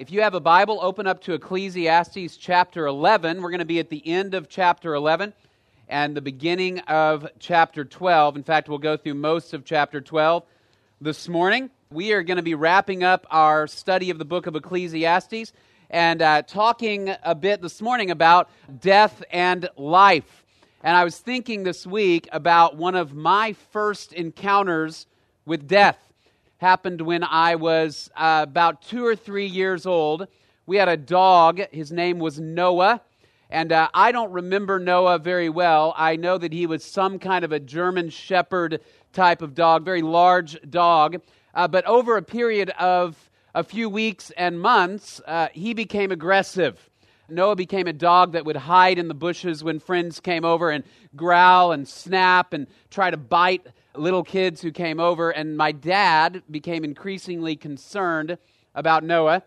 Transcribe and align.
If 0.00 0.10
you 0.10 0.22
have 0.22 0.32
a 0.32 0.40
Bible, 0.40 0.78
open 0.80 1.06
up 1.06 1.20
to 1.24 1.34
Ecclesiastes 1.34 2.38
chapter 2.38 2.86
11. 2.86 3.42
We're 3.42 3.50
going 3.50 3.58
to 3.58 3.66
be 3.66 3.80
at 3.80 3.90
the 3.90 4.02
end 4.08 4.32
of 4.32 4.48
chapter 4.48 4.94
11 4.94 5.34
and 5.90 6.16
the 6.16 6.22
beginning 6.22 6.78
of 6.78 7.28
chapter 7.38 7.84
12. 7.84 8.36
In 8.36 8.42
fact, 8.42 8.70
we'll 8.70 8.78
go 8.78 8.96
through 8.96 9.12
most 9.12 9.52
of 9.52 9.66
chapter 9.66 10.00
12 10.00 10.42
this 11.02 11.28
morning. 11.28 11.68
We 11.90 12.14
are 12.14 12.22
going 12.22 12.38
to 12.38 12.42
be 12.42 12.54
wrapping 12.54 13.04
up 13.04 13.26
our 13.30 13.66
study 13.66 14.08
of 14.08 14.16
the 14.16 14.24
book 14.24 14.46
of 14.46 14.56
Ecclesiastes 14.56 15.52
and 15.90 16.22
uh, 16.22 16.40
talking 16.44 17.14
a 17.22 17.34
bit 17.34 17.60
this 17.60 17.82
morning 17.82 18.10
about 18.10 18.48
death 18.80 19.22
and 19.30 19.68
life. 19.76 20.46
And 20.82 20.96
I 20.96 21.04
was 21.04 21.18
thinking 21.18 21.62
this 21.62 21.86
week 21.86 22.26
about 22.32 22.74
one 22.74 22.94
of 22.94 23.12
my 23.12 23.52
first 23.70 24.14
encounters 24.14 25.06
with 25.44 25.68
death 25.68 26.09
happened 26.60 27.00
when 27.00 27.24
I 27.24 27.54
was 27.54 28.10
uh, 28.14 28.44
about 28.46 28.82
two 28.82 29.06
or 29.06 29.16
three 29.16 29.46
years 29.46 29.86
old. 29.86 30.28
We 30.66 30.76
had 30.76 30.90
a 30.90 30.96
dog. 30.96 31.62
His 31.72 31.90
name 31.90 32.18
was 32.18 32.38
Noah. 32.38 33.00
And 33.48 33.72
uh, 33.72 33.88
I 33.94 34.12
don't 34.12 34.30
remember 34.30 34.78
Noah 34.78 35.18
very 35.18 35.48
well. 35.48 35.94
I 35.96 36.16
know 36.16 36.36
that 36.36 36.52
he 36.52 36.66
was 36.66 36.84
some 36.84 37.18
kind 37.18 37.46
of 37.46 37.52
a 37.52 37.58
German 37.58 38.10
Shepherd 38.10 38.82
type 39.14 39.40
of 39.40 39.54
dog, 39.54 39.86
very 39.86 40.02
large 40.02 40.60
dog. 40.68 41.22
Uh, 41.54 41.66
but 41.66 41.86
over 41.86 42.18
a 42.18 42.22
period 42.22 42.68
of 42.78 43.30
a 43.54 43.64
few 43.64 43.88
weeks 43.88 44.30
and 44.36 44.60
months, 44.60 45.18
uh, 45.26 45.48
he 45.54 45.72
became 45.72 46.12
aggressive. 46.12 46.90
Noah 47.30 47.56
became 47.56 47.86
a 47.86 47.92
dog 47.94 48.32
that 48.32 48.44
would 48.44 48.56
hide 48.56 48.98
in 48.98 49.08
the 49.08 49.14
bushes 49.14 49.64
when 49.64 49.80
friends 49.80 50.20
came 50.20 50.44
over 50.44 50.70
and 50.70 50.84
growl 51.16 51.72
and 51.72 51.88
snap 51.88 52.52
and 52.52 52.66
try 52.90 53.10
to 53.10 53.16
bite 53.16 53.66
little 53.94 54.22
kids 54.22 54.60
who 54.62 54.70
came 54.70 55.00
over. 55.00 55.30
And 55.30 55.56
my 55.56 55.72
dad 55.72 56.42
became 56.50 56.84
increasingly 56.84 57.56
concerned 57.56 58.38
about 58.74 59.04
Noah. 59.04 59.42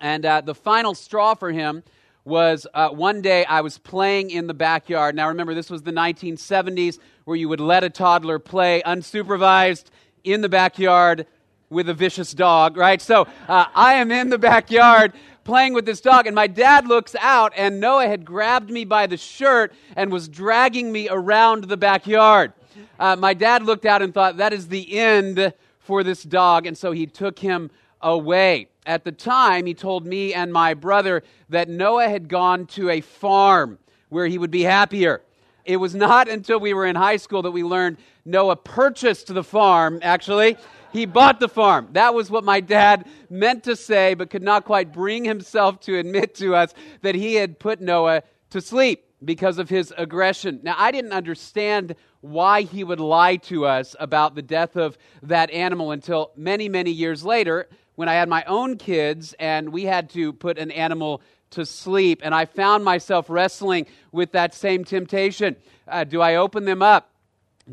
And 0.00 0.24
uh, 0.26 0.40
the 0.40 0.54
final 0.54 0.94
straw 0.94 1.34
for 1.34 1.52
him 1.52 1.82
was 2.24 2.66
uh, 2.74 2.90
one 2.90 3.20
day 3.20 3.44
I 3.44 3.62
was 3.62 3.78
playing 3.78 4.30
in 4.30 4.46
the 4.46 4.54
backyard. 4.54 5.14
Now, 5.14 5.28
remember, 5.28 5.54
this 5.54 5.70
was 5.70 5.82
the 5.82 5.92
1970s 5.92 6.98
where 7.24 7.36
you 7.36 7.48
would 7.48 7.60
let 7.60 7.84
a 7.84 7.90
toddler 7.90 8.38
play 8.38 8.82
unsupervised 8.86 9.84
in 10.24 10.40
the 10.40 10.48
backyard 10.48 11.26
with 11.68 11.88
a 11.88 11.94
vicious 11.94 12.32
dog, 12.32 12.76
right? 12.76 13.00
So 13.00 13.26
uh, 13.48 13.66
I 13.74 13.94
am 13.94 14.12
in 14.12 14.28
the 14.28 14.38
backyard 14.38 15.12
playing 15.44 15.72
with 15.74 15.84
this 15.84 16.00
dog, 16.00 16.26
and 16.26 16.34
my 16.34 16.46
dad 16.46 16.86
looks 16.86 17.16
out, 17.18 17.52
and 17.56 17.80
Noah 17.80 18.06
had 18.06 18.24
grabbed 18.24 18.70
me 18.70 18.84
by 18.84 19.06
the 19.06 19.16
shirt 19.16 19.72
and 19.96 20.12
was 20.12 20.28
dragging 20.28 20.92
me 20.92 21.08
around 21.08 21.64
the 21.64 21.76
backyard. 21.76 22.52
Uh, 22.98 23.16
my 23.16 23.34
dad 23.34 23.64
looked 23.64 23.86
out 23.86 24.02
and 24.02 24.12
thought, 24.12 24.36
that 24.38 24.52
is 24.52 24.68
the 24.68 24.98
end 24.98 25.52
for 25.78 26.02
this 26.02 26.22
dog, 26.22 26.66
and 26.66 26.76
so 26.76 26.92
he 26.92 27.06
took 27.06 27.38
him 27.38 27.70
away. 28.00 28.68
At 28.84 29.04
the 29.04 29.12
time, 29.12 29.66
he 29.66 29.74
told 29.74 30.06
me 30.06 30.34
and 30.34 30.52
my 30.52 30.74
brother 30.74 31.22
that 31.48 31.68
Noah 31.68 32.08
had 32.08 32.28
gone 32.28 32.66
to 32.68 32.90
a 32.90 33.00
farm 33.00 33.78
where 34.08 34.26
he 34.26 34.38
would 34.38 34.50
be 34.50 34.62
happier. 34.62 35.22
It 35.64 35.76
was 35.76 35.94
not 35.94 36.28
until 36.28 36.58
we 36.58 36.74
were 36.74 36.86
in 36.86 36.96
high 36.96 37.16
school 37.16 37.42
that 37.42 37.52
we 37.52 37.62
learned 37.62 37.98
Noah 38.24 38.56
purchased 38.56 39.32
the 39.32 39.44
farm, 39.44 40.00
actually. 40.02 40.56
He 40.92 41.06
bought 41.06 41.40
the 41.40 41.48
farm. 41.48 41.88
That 41.92 42.12
was 42.12 42.30
what 42.30 42.44
my 42.44 42.60
dad 42.60 43.08
meant 43.30 43.64
to 43.64 43.76
say, 43.76 44.14
but 44.14 44.30
could 44.30 44.42
not 44.42 44.64
quite 44.64 44.92
bring 44.92 45.24
himself 45.24 45.80
to 45.80 45.98
admit 45.98 46.34
to 46.36 46.54
us 46.54 46.74
that 47.02 47.14
he 47.14 47.34
had 47.34 47.58
put 47.58 47.80
Noah 47.80 48.22
to 48.50 48.60
sleep 48.60 49.04
because 49.24 49.58
of 49.58 49.68
his 49.70 49.94
aggression. 49.96 50.60
Now, 50.62 50.74
I 50.76 50.90
didn't 50.90 51.12
understand 51.12 51.94
why 52.22 52.62
he 52.62 52.82
would 52.82 53.00
lie 53.00 53.36
to 53.36 53.66
us 53.66 53.94
about 54.00 54.34
the 54.34 54.42
death 54.42 54.76
of 54.76 54.96
that 55.22 55.50
animal 55.50 55.90
until 55.90 56.32
many, 56.36 56.68
many 56.68 56.90
years 56.90 57.24
later 57.24 57.68
when 57.94 58.08
I 58.08 58.14
had 58.14 58.28
my 58.28 58.42
own 58.44 58.78
kids 58.78 59.34
and 59.38 59.70
we 59.70 59.84
had 59.84 60.08
to 60.10 60.32
put 60.32 60.58
an 60.58 60.70
animal 60.70 61.20
to 61.50 61.66
sleep. 61.66 62.22
And 62.24 62.34
I 62.34 62.46
found 62.46 62.84
myself 62.84 63.28
wrestling 63.28 63.86
with 64.10 64.32
that 64.32 64.54
same 64.54 64.84
temptation. 64.84 65.56
Uh, 65.86 66.04
do 66.04 66.20
I 66.20 66.36
open 66.36 66.64
them 66.64 66.80
up 66.80 67.10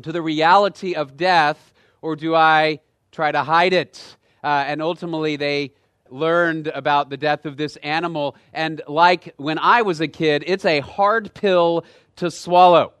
to 0.02 0.12
the 0.12 0.20
reality 0.20 0.94
of 0.94 1.16
death 1.16 1.72
or 2.02 2.16
do 2.16 2.34
I 2.34 2.80
try 3.12 3.32
to 3.32 3.42
hide 3.42 3.72
it. 3.72 4.16
Uh, 4.42 4.64
and 4.66 4.80
ultimately, 4.80 5.36
they 5.36 5.72
learned 6.08 6.68
about 6.68 7.10
the 7.10 7.16
death 7.16 7.46
of 7.46 7.56
this 7.56 7.76
animal. 7.76 8.36
And 8.52 8.82
like 8.88 9.34
when 9.36 9.58
I 9.58 9.82
was 9.82 10.00
a 10.00 10.08
kid, 10.08 10.44
it's 10.46 10.64
a 10.64 10.80
hard 10.80 11.34
pill 11.34 11.84
to 12.16 12.30
swallow. 12.30 12.92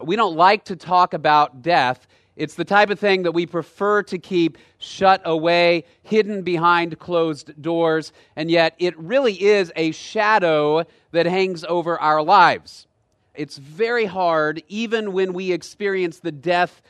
We 0.00 0.16
don't 0.16 0.36
like 0.36 0.64
to 0.66 0.76
talk 0.76 1.14
about 1.14 1.62
death. 1.62 2.06
It's 2.36 2.54
the 2.54 2.64
type 2.64 2.90
of 2.90 2.98
thing 2.98 3.22
that 3.22 3.32
we 3.32 3.46
prefer 3.46 4.02
to 4.04 4.18
keep 4.18 4.58
shut 4.78 5.22
away, 5.24 5.84
hidden 6.02 6.42
behind 6.42 6.98
closed 6.98 7.62
doors, 7.62 8.12
and 8.34 8.50
yet 8.50 8.74
it 8.78 8.98
really 8.98 9.40
is 9.40 9.72
a 9.76 9.92
shadow 9.92 10.84
that 11.12 11.26
hangs 11.26 11.64
over 11.64 11.98
our 12.00 12.22
lives. 12.22 12.86
It's 13.34 13.56
very 13.56 14.04
hard, 14.04 14.62
even 14.68 15.12
when 15.12 15.32
we 15.32 15.52
experience 15.52 16.18
the 16.18 16.32
death 16.32 16.82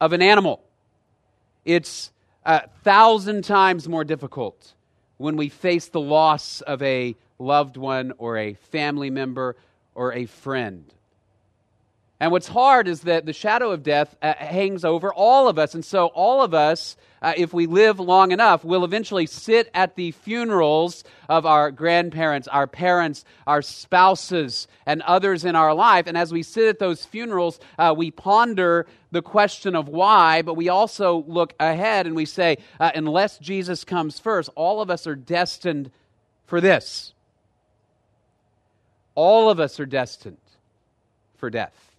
of 0.00 0.12
an 0.12 0.22
animal. 0.22 0.62
It's 1.64 2.10
a 2.44 2.68
thousand 2.82 3.42
times 3.44 3.88
more 3.88 4.04
difficult 4.04 4.74
when 5.16 5.36
we 5.36 5.48
face 5.48 5.86
the 5.88 6.00
loss 6.00 6.60
of 6.62 6.82
a 6.82 7.16
loved 7.38 7.76
one 7.76 8.12
or 8.18 8.36
a 8.36 8.54
family 8.54 9.10
member 9.10 9.56
or 9.94 10.12
a 10.12 10.26
friend. 10.26 10.92
And 12.22 12.30
what's 12.30 12.46
hard 12.46 12.86
is 12.86 13.00
that 13.00 13.26
the 13.26 13.32
shadow 13.32 13.72
of 13.72 13.82
death 13.82 14.14
uh, 14.22 14.34
hangs 14.34 14.84
over 14.84 15.12
all 15.12 15.48
of 15.48 15.58
us. 15.58 15.74
And 15.74 15.84
so, 15.84 16.06
all 16.06 16.40
of 16.40 16.54
us, 16.54 16.96
uh, 17.20 17.32
if 17.36 17.52
we 17.52 17.66
live 17.66 17.98
long 17.98 18.30
enough, 18.30 18.64
will 18.64 18.84
eventually 18.84 19.26
sit 19.26 19.68
at 19.74 19.96
the 19.96 20.12
funerals 20.12 21.02
of 21.28 21.46
our 21.46 21.72
grandparents, 21.72 22.46
our 22.46 22.68
parents, 22.68 23.24
our 23.44 23.60
spouses, 23.60 24.68
and 24.86 25.02
others 25.02 25.44
in 25.44 25.56
our 25.56 25.74
life. 25.74 26.06
And 26.06 26.16
as 26.16 26.32
we 26.32 26.44
sit 26.44 26.68
at 26.68 26.78
those 26.78 27.04
funerals, 27.04 27.58
uh, 27.76 27.92
we 27.96 28.12
ponder 28.12 28.86
the 29.10 29.20
question 29.20 29.74
of 29.74 29.88
why, 29.88 30.42
but 30.42 30.54
we 30.54 30.68
also 30.68 31.24
look 31.26 31.54
ahead 31.58 32.06
and 32.06 32.14
we 32.14 32.24
say, 32.24 32.58
uh, 32.78 32.92
unless 32.94 33.38
Jesus 33.38 33.82
comes 33.82 34.20
first, 34.20 34.48
all 34.54 34.80
of 34.80 34.90
us 34.90 35.08
are 35.08 35.16
destined 35.16 35.90
for 36.46 36.60
this. 36.60 37.14
All 39.16 39.50
of 39.50 39.58
us 39.58 39.80
are 39.80 39.86
destined 39.86 40.38
for 41.36 41.50
death. 41.50 41.91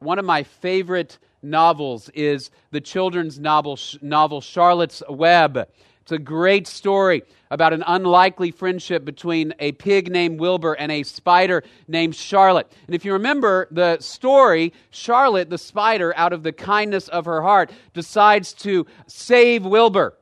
One 0.00 0.20
of 0.20 0.24
my 0.24 0.44
favorite 0.44 1.18
novels 1.42 2.08
is 2.10 2.50
the 2.70 2.80
children's 2.80 3.40
novel, 3.40 3.76
novel 4.00 4.40
Charlotte's 4.40 5.02
Web. 5.08 5.68
It's 6.02 6.12
a 6.12 6.18
great 6.18 6.68
story 6.68 7.24
about 7.50 7.72
an 7.72 7.82
unlikely 7.84 8.52
friendship 8.52 9.04
between 9.04 9.54
a 9.58 9.72
pig 9.72 10.10
named 10.10 10.38
Wilbur 10.38 10.74
and 10.74 10.92
a 10.92 11.02
spider 11.02 11.64
named 11.88 12.14
Charlotte. 12.14 12.70
And 12.86 12.94
if 12.94 13.04
you 13.04 13.12
remember 13.12 13.66
the 13.72 13.98
story, 13.98 14.72
Charlotte, 14.90 15.50
the 15.50 15.58
spider, 15.58 16.16
out 16.16 16.32
of 16.32 16.44
the 16.44 16.52
kindness 16.52 17.08
of 17.08 17.24
her 17.24 17.42
heart, 17.42 17.72
decides 17.92 18.52
to 18.54 18.86
save 19.08 19.66
Wilbur, 19.66 20.14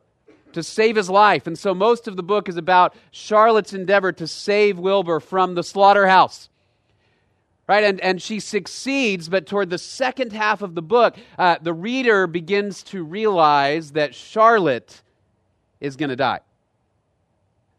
to 0.54 0.62
save 0.62 0.96
his 0.96 1.10
life. 1.10 1.46
And 1.46 1.58
so 1.58 1.74
most 1.74 2.08
of 2.08 2.16
the 2.16 2.22
book 2.22 2.48
is 2.48 2.56
about 2.56 2.94
Charlotte's 3.10 3.74
endeavor 3.74 4.10
to 4.12 4.26
save 4.26 4.78
Wilbur 4.78 5.20
from 5.20 5.54
the 5.54 5.62
slaughterhouse 5.62 6.48
right? 7.68 7.84
And, 7.84 8.00
and 8.00 8.22
she 8.22 8.40
succeeds, 8.40 9.28
but 9.28 9.46
toward 9.46 9.70
the 9.70 9.78
second 9.78 10.32
half 10.32 10.62
of 10.62 10.74
the 10.74 10.82
book, 10.82 11.16
uh, 11.38 11.56
the 11.60 11.74
reader 11.74 12.26
begins 12.26 12.82
to 12.84 13.02
realize 13.02 13.92
that 13.92 14.14
Charlotte 14.14 15.02
is 15.80 15.96
going 15.96 16.10
to 16.10 16.16
die. 16.16 16.40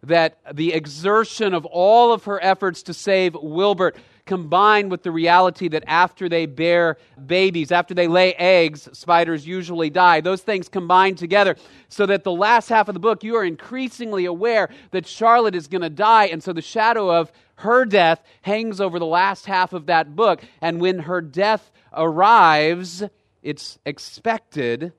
That 0.04 0.38
the 0.54 0.74
exertion 0.74 1.54
of 1.54 1.66
all 1.66 2.14
of 2.14 2.26
her 2.26 2.42
efforts 2.44 2.84
to 2.84 2.94
save 2.94 3.36
Wilbur 3.36 3.94
combined 4.28 4.92
with 4.92 5.02
the 5.02 5.12
reality 5.12 5.68
that 5.70 5.84
after 5.88 6.30
they 6.30 6.46
bear 6.46 6.98
babies, 7.26 7.72
after 7.72 7.94
they 7.94 8.08
lay 8.08 8.34
eggs, 8.36 8.88
spiders 8.94 9.48
usually 9.48 9.90
die. 9.90 10.22
Those 10.22 10.42
things 10.42 10.70
combined 10.70 11.18
together 11.18 11.56
so 11.90 12.06
that 12.06 12.24
the 12.24 12.32
last 12.32 12.70
half 12.70 12.88
of 12.88 12.94
the 12.94 13.00
book, 13.00 13.24
you 13.24 13.36
are 13.36 13.44
increasingly 13.44 14.26
aware 14.26 14.70
that 14.92 15.08
Charlotte 15.08 15.56
is 15.56 15.68
going 15.68 15.82
to 15.82 15.90
die. 15.90 16.26
And 16.26 16.44
so 16.44 16.54
the 16.54 16.62
shadow 16.62 17.12
of 17.12 17.32
her 17.56 17.86
death 17.86 18.22
hangs 18.44 18.80
over 18.80 19.00
the 19.00 19.06
last 19.06 19.48
half 19.48 19.74
of 19.74 19.88
that 19.88 20.16
book. 20.16 20.44
And 20.62 20.80
when 20.80 21.00
her 21.00 21.22
death 21.22 21.72
arrives, 21.94 23.04
it's 23.42 23.80
expected, 23.86 24.94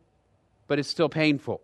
but 0.67 0.79
it's 0.79 0.89
still 0.89 1.09
painful. 1.09 1.61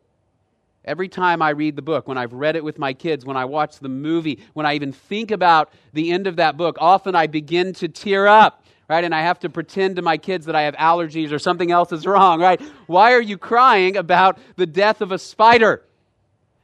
Every 0.84 1.08
time 1.08 1.40
I 1.40 1.50
read 1.50 1.76
the 1.76 1.82
book, 1.82 2.06
when 2.06 2.18
I've 2.18 2.32
read 2.32 2.56
it 2.56 2.64
with 2.64 2.78
my 2.78 2.92
kids, 2.92 3.24
when 3.24 3.36
I 3.36 3.46
watch 3.46 3.78
the 3.78 3.88
movie, 3.88 4.40
when 4.52 4.66
I 4.66 4.74
even 4.74 4.92
think 4.92 5.30
about 5.30 5.72
the 5.94 6.10
end 6.10 6.26
of 6.26 6.36
that 6.36 6.56
book, 6.56 6.76
often 6.78 7.14
I 7.14 7.26
begin 7.26 7.72
to 7.74 7.88
tear 7.88 8.28
up, 8.28 8.64
right? 8.88 9.02
And 9.02 9.14
I 9.14 9.22
have 9.22 9.38
to 9.40 9.48
pretend 9.48 9.96
to 9.96 10.02
my 10.02 10.18
kids 10.18 10.44
that 10.46 10.54
I 10.54 10.62
have 10.62 10.74
allergies 10.74 11.32
or 11.32 11.38
something 11.38 11.70
else 11.70 11.90
is 11.90 12.06
wrong, 12.06 12.40
right? 12.40 12.60
Why 12.86 13.14
are 13.14 13.22
you 13.22 13.38
crying 13.38 13.96
about 13.96 14.38
the 14.56 14.66
death 14.66 15.00
of 15.00 15.10
a 15.10 15.18
spider? 15.18 15.82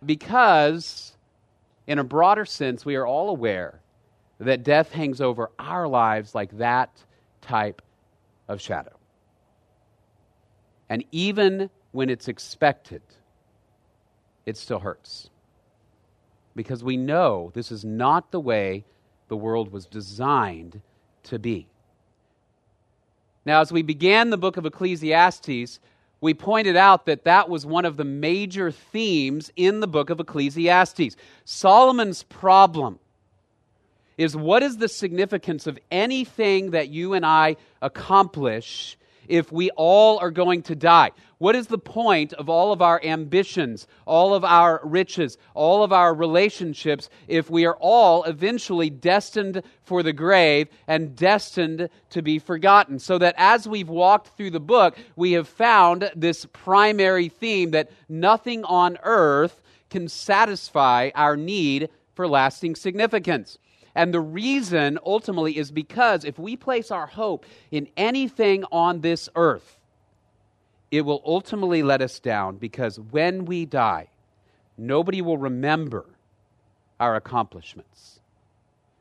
Because, 0.04 1.16
in 1.86 1.98
a 1.98 2.04
broader 2.04 2.44
sense, 2.44 2.84
we 2.84 2.96
are 2.96 3.06
all 3.06 3.30
aware 3.30 3.80
that 4.38 4.64
death 4.64 4.92
hangs 4.92 5.20
over 5.22 5.50
our 5.58 5.88
lives 5.88 6.34
like 6.34 6.56
that 6.58 6.90
type 7.40 7.80
of 8.48 8.60
shadow. 8.60 8.96
And 10.90 11.04
even 11.12 11.70
when 11.92 12.10
it's 12.10 12.28
expected, 12.28 13.02
it 14.50 14.56
still 14.58 14.80
hurts. 14.80 15.30
because 16.54 16.84
we 16.84 16.96
know 16.96 17.50
this 17.54 17.70
is 17.72 17.84
not 17.84 18.30
the 18.32 18.40
way 18.40 18.84
the 19.28 19.36
world 19.36 19.72
was 19.72 19.86
designed 19.86 20.80
to 21.22 21.38
be. 21.38 21.66
Now, 23.46 23.60
as 23.60 23.72
we 23.72 23.82
began 23.82 24.30
the 24.30 24.36
book 24.36 24.56
of 24.56 24.66
Ecclesiastes, 24.66 25.78
we 26.20 26.34
pointed 26.34 26.76
out 26.76 27.06
that 27.06 27.24
that 27.24 27.48
was 27.48 27.64
one 27.64 27.84
of 27.84 27.96
the 27.96 28.04
major 28.04 28.70
themes 28.70 29.50
in 29.56 29.80
the 29.80 29.86
book 29.86 30.10
of 30.10 30.20
Ecclesiastes. 30.20 31.16
Solomon's 31.44 32.24
problem 32.24 32.98
is 34.18 34.36
what 34.36 34.62
is 34.62 34.76
the 34.76 34.88
significance 34.88 35.66
of 35.66 35.78
anything 35.90 36.72
that 36.72 36.90
you 36.90 37.14
and 37.14 37.24
I 37.24 37.56
accomplish 37.80 38.98
if 39.30 39.50
we 39.50 39.70
all 39.70 40.18
are 40.18 40.30
going 40.30 40.62
to 40.64 40.74
die? 40.74 41.12
What 41.38 41.56
is 41.56 41.68
the 41.68 41.78
point 41.78 42.34
of 42.34 42.50
all 42.50 42.70
of 42.70 42.82
our 42.82 43.00
ambitions, 43.02 43.86
all 44.04 44.34
of 44.34 44.44
our 44.44 44.80
riches, 44.84 45.38
all 45.54 45.82
of 45.82 45.90
our 45.90 46.12
relationships 46.12 47.08
if 47.28 47.48
we 47.48 47.64
are 47.64 47.76
all 47.80 48.24
eventually 48.24 48.90
destined 48.90 49.62
for 49.82 50.02
the 50.02 50.12
grave 50.12 50.68
and 50.86 51.16
destined 51.16 51.88
to 52.10 52.20
be 52.20 52.38
forgotten? 52.38 52.98
So 52.98 53.16
that 53.18 53.34
as 53.38 53.66
we've 53.66 53.88
walked 53.88 54.36
through 54.36 54.50
the 54.50 54.60
book, 54.60 54.98
we 55.16 55.32
have 55.32 55.48
found 55.48 56.10
this 56.14 56.44
primary 56.52 57.30
theme 57.30 57.70
that 57.70 57.90
nothing 58.08 58.64
on 58.64 58.98
earth 59.02 59.62
can 59.88 60.08
satisfy 60.08 61.10
our 61.14 61.36
need 61.36 61.88
for 62.14 62.28
lasting 62.28 62.74
significance. 62.74 63.58
And 63.94 64.14
the 64.14 64.20
reason 64.20 64.98
ultimately 65.04 65.58
is 65.58 65.70
because 65.70 66.24
if 66.24 66.38
we 66.38 66.56
place 66.56 66.90
our 66.90 67.06
hope 67.06 67.44
in 67.70 67.88
anything 67.96 68.64
on 68.70 69.00
this 69.00 69.28
earth, 69.34 69.78
it 70.90 71.02
will 71.02 71.22
ultimately 71.24 71.82
let 71.82 72.02
us 72.02 72.18
down 72.18 72.56
because 72.56 72.98
when 72.98 73.44
we 73.44 73.64
die, 73.64 74.08
nobody 74.76 75.22
will 75.22 75.38
remember 75.38 76.06
our 76.98 77.16
accomplishments. 77.16 78.20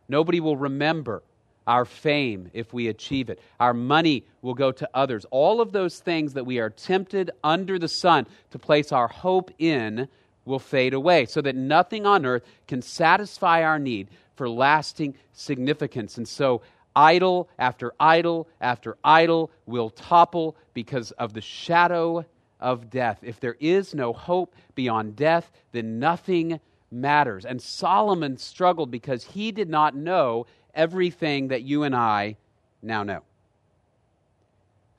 Nobody 0.08 0.40
will 0.40 0.58
remember 0.58 1.24
our 1.68 1.86
fame 1.86 2.50
if 2.54 2.74
we 2.74 2.88
achieve 2.88 3.30
it. 3.30 3.40
Our 3.60 3.74
money 3.74 4.26
will 4.42 4.56
go 4.56 4.72
to 4.72 4.90
others. 4.94 5.26
All 5.30 5.62
of 5.62 5.72
those 5.72 6.00
things 6.00 6.34
that 6.34 6.46
we 6.46 6.58
are 6.58 6.72
tempted 6.72 7.30
under 7.44 7.78
the 7.78 7.88
sun 7.88 8.26
to 8.52 8.58
place 8.58 8.92
our 8.92 9.08
hope 9.08 9.52
in 9.60 10.08
will 10.46 10.60
fade 10.60 10.96
away, 10.96 11.28
so 11.28 11.42
that 11.42 11.56
nothing 11.56 12.08
on 12.08 12.26
earth 12.26 12.44
can 12.68 12.82
satisfy 12.82 13.62
our 13.64 13.78
need 13.78 14.08
for 14.40 14.50
lasting 14.50 15.14
significance. 15.34 16.18
And 16.18 16.26
so, 16.26 16.62
idol 16.96 17.50
after 17.60 17.92
idol 18.00 18.48
after 18.62 18.98
idol 19.04 19.52
will 19.66 19.90
topple 19.90 20.56
because 20.74 21.12
of 21.12 21.34
the 21.34 21.42
shadow 21.42 22.26
of 22.62 22.90
death. 22.90 23.20
If 23.22 23.42
there 23.42 23.58
is 23.60 23.94
no 23.94 24.14
hope 24.14 24.56
beyond 24.76 25.18
death, 25.18 25.52
then 25.74 26.00
nothing 26.00 26.62
matters. 26.90 27.44
And 27.44 27.62
Solomon 27.62 28.38
struggled 28.38 28.90
because 28.90 29.26
he 29.26 29.52
did 29.52 29.68
not 29.68 29.94
know 29.94 30.46
everything 30.74 31.50
that 31.50 31.64
you 31.64 31.84
and 31.84 31.94
I 31.94 32.38
now 32.82 33.04
know. 33.04 33.24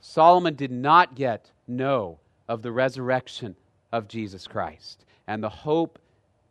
Solomon 0.00 0.54
did 0.54 0.70
not 0.70 1.19
yet 1.19 1.50
know 1.66 2.19
of 2.46 2.60
the 2.60 2.72
resurrection 2.72 3.56
of 3.90 4.06
Jesus 4.06 4.46
Christ 4.46 5.06
and 5.26 5.42
the 5.42 5.48
hope 5.48 5.98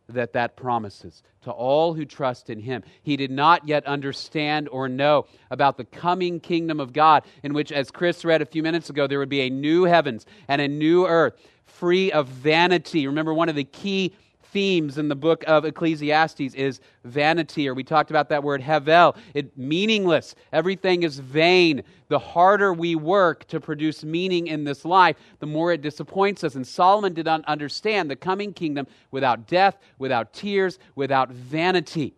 that 0.08 0.32
that 0.32 0.56
promises 0.56 1.22
to 1.42 1.50
all 1.50 1.94
who 1.94 2.04
trust 2.04 2.50
in 2.50 2.60
him. 2.60 2.82
He 3.02 3.16
did 3.16 3.30
not 3.30 3.66
yet 3.66 3.86
understand 3.86 4.68
or 4.68 4.88
know 4.88 5.26
about 5.50 5.76
the 5.76 5.84
coming 5.84 6.40
kingdom 6.40 6.80
of 6.80 6.92
God, 6.92 7.24
in 7.42 7.54
which, 7.54 7.72
as 7.72 7.90
Chris 7.90 8.24
read 8.24 8.42
a 8.42 8.46
few 8.46 8.62
minutes 8.62 8.90
ago, 8.90 9.06
there 9.06 9.18
would 9.18 9.28
be 9.28 9.42
a 9.42 9.50
new 9.50 9.84
heavens 9.84 10.26
and 10.48 10.60
a 10.60 10.68
new 10.68 11.06
earth, 11.06 11.34
free 11.64 12.12
of 12.12 12.28
vanity. 12.28 13.06
Remember, 13.06 13.32
one 13.32 13.48
of 13.48 13.56
the 13.56 13.64
key 13.64 14.14
themes 14.52 14.98
in 14.98 15.08
the 15.08 15.16
book 15.16 15.44
of 15.46 15.64
Ecclesiastes 15.64 16.54
is 16.54 16.80
vanity, 17.04 17.68
or 17.68 17.74
we 17.74 17.84
talked 17.84 18.10
about 18.10 18.28
that 18.28 18.42
word 18.42 18.62
hevel. 18.62 19.16
It 19.34 19.56
meaningless. 19.56 20.34
Everything 20.52 21.02
is 21.02 21.18
vain. 21.18 21.82
The 22.08 22.18
harder 22.18 22.72
we 22.72 22.94
work 22.94 23.46
to 23.48 23.60
produce 23.60 24.04
meaning 24.04 24.46
in 24.46 24.64
this 24.64 24.84
life, 24.84 25.16
the 25.38 25.46
more 25.46 25.72
it 25.72 25.82
disappoints 25.82 26.44
us. 26.44 26.54
And 26.54 26.66
Solomon 26.66 27.14
did 27.14 27.26
not 27.26 27.44
understand 27.44 28.10
the 28.10 28.16
coming 28.16 28.52
kingdom 28.52 28.86
without 29.10 29.46
death, 29.46 29.76
without 29.98 30.32
tears, 30.32 30.78
without 30.94 31.30
vanity. 31.30 32.14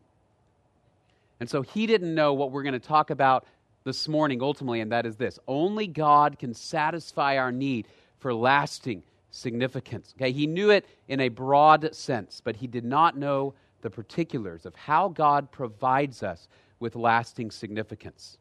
And 1.41 1.51
so 1.51 1.63
he 1.63 1.87
didn't 1.87 2.15
know 2.15 2.35
what 2.35 2.53
we're 2.53 2.63
going 2.63 2.73
to 2.73 2.79
talk 2.79 3.11
about 3.11 3.47
this 3.85 4.07
morning 4.07 4.43
ultimately, 4.43 4.81
and 4.81 4.93
that 4.93 5.07
is 5.07 5.17
this 5.17 5.39
only 5.49 5.87
God 5.87 6.39
can 6.39 6.55
satisfy 6.55 7.37
our 7.37 7.51
need 7.51 7.89
for 8.21 8.33
lasting 8.33 9.03
significance. 9.33 10.15
Okay, 10.17 10.31
he 10.31 10.47
knew 10.47 10.71
it 10.71 10.87
in 11.09 11.19
a 11.21 11.29
broad 11.29 11.95
sense, 11.95 12.41
but 12.45 12.57
he 12.57 12.69
did 12.69 12.85
not 12.85 13.17
know 13.17 13.55
the 13.81 13.91
particulars 13.91 14.65
of 14.65 14.77
how 14.77 15.09
God 15.09 15.51
provides 15.51 16.23
us 16.23 16.47
with 16.79 16.95
lasting 16.95 17.51
significance. 17.51 18.39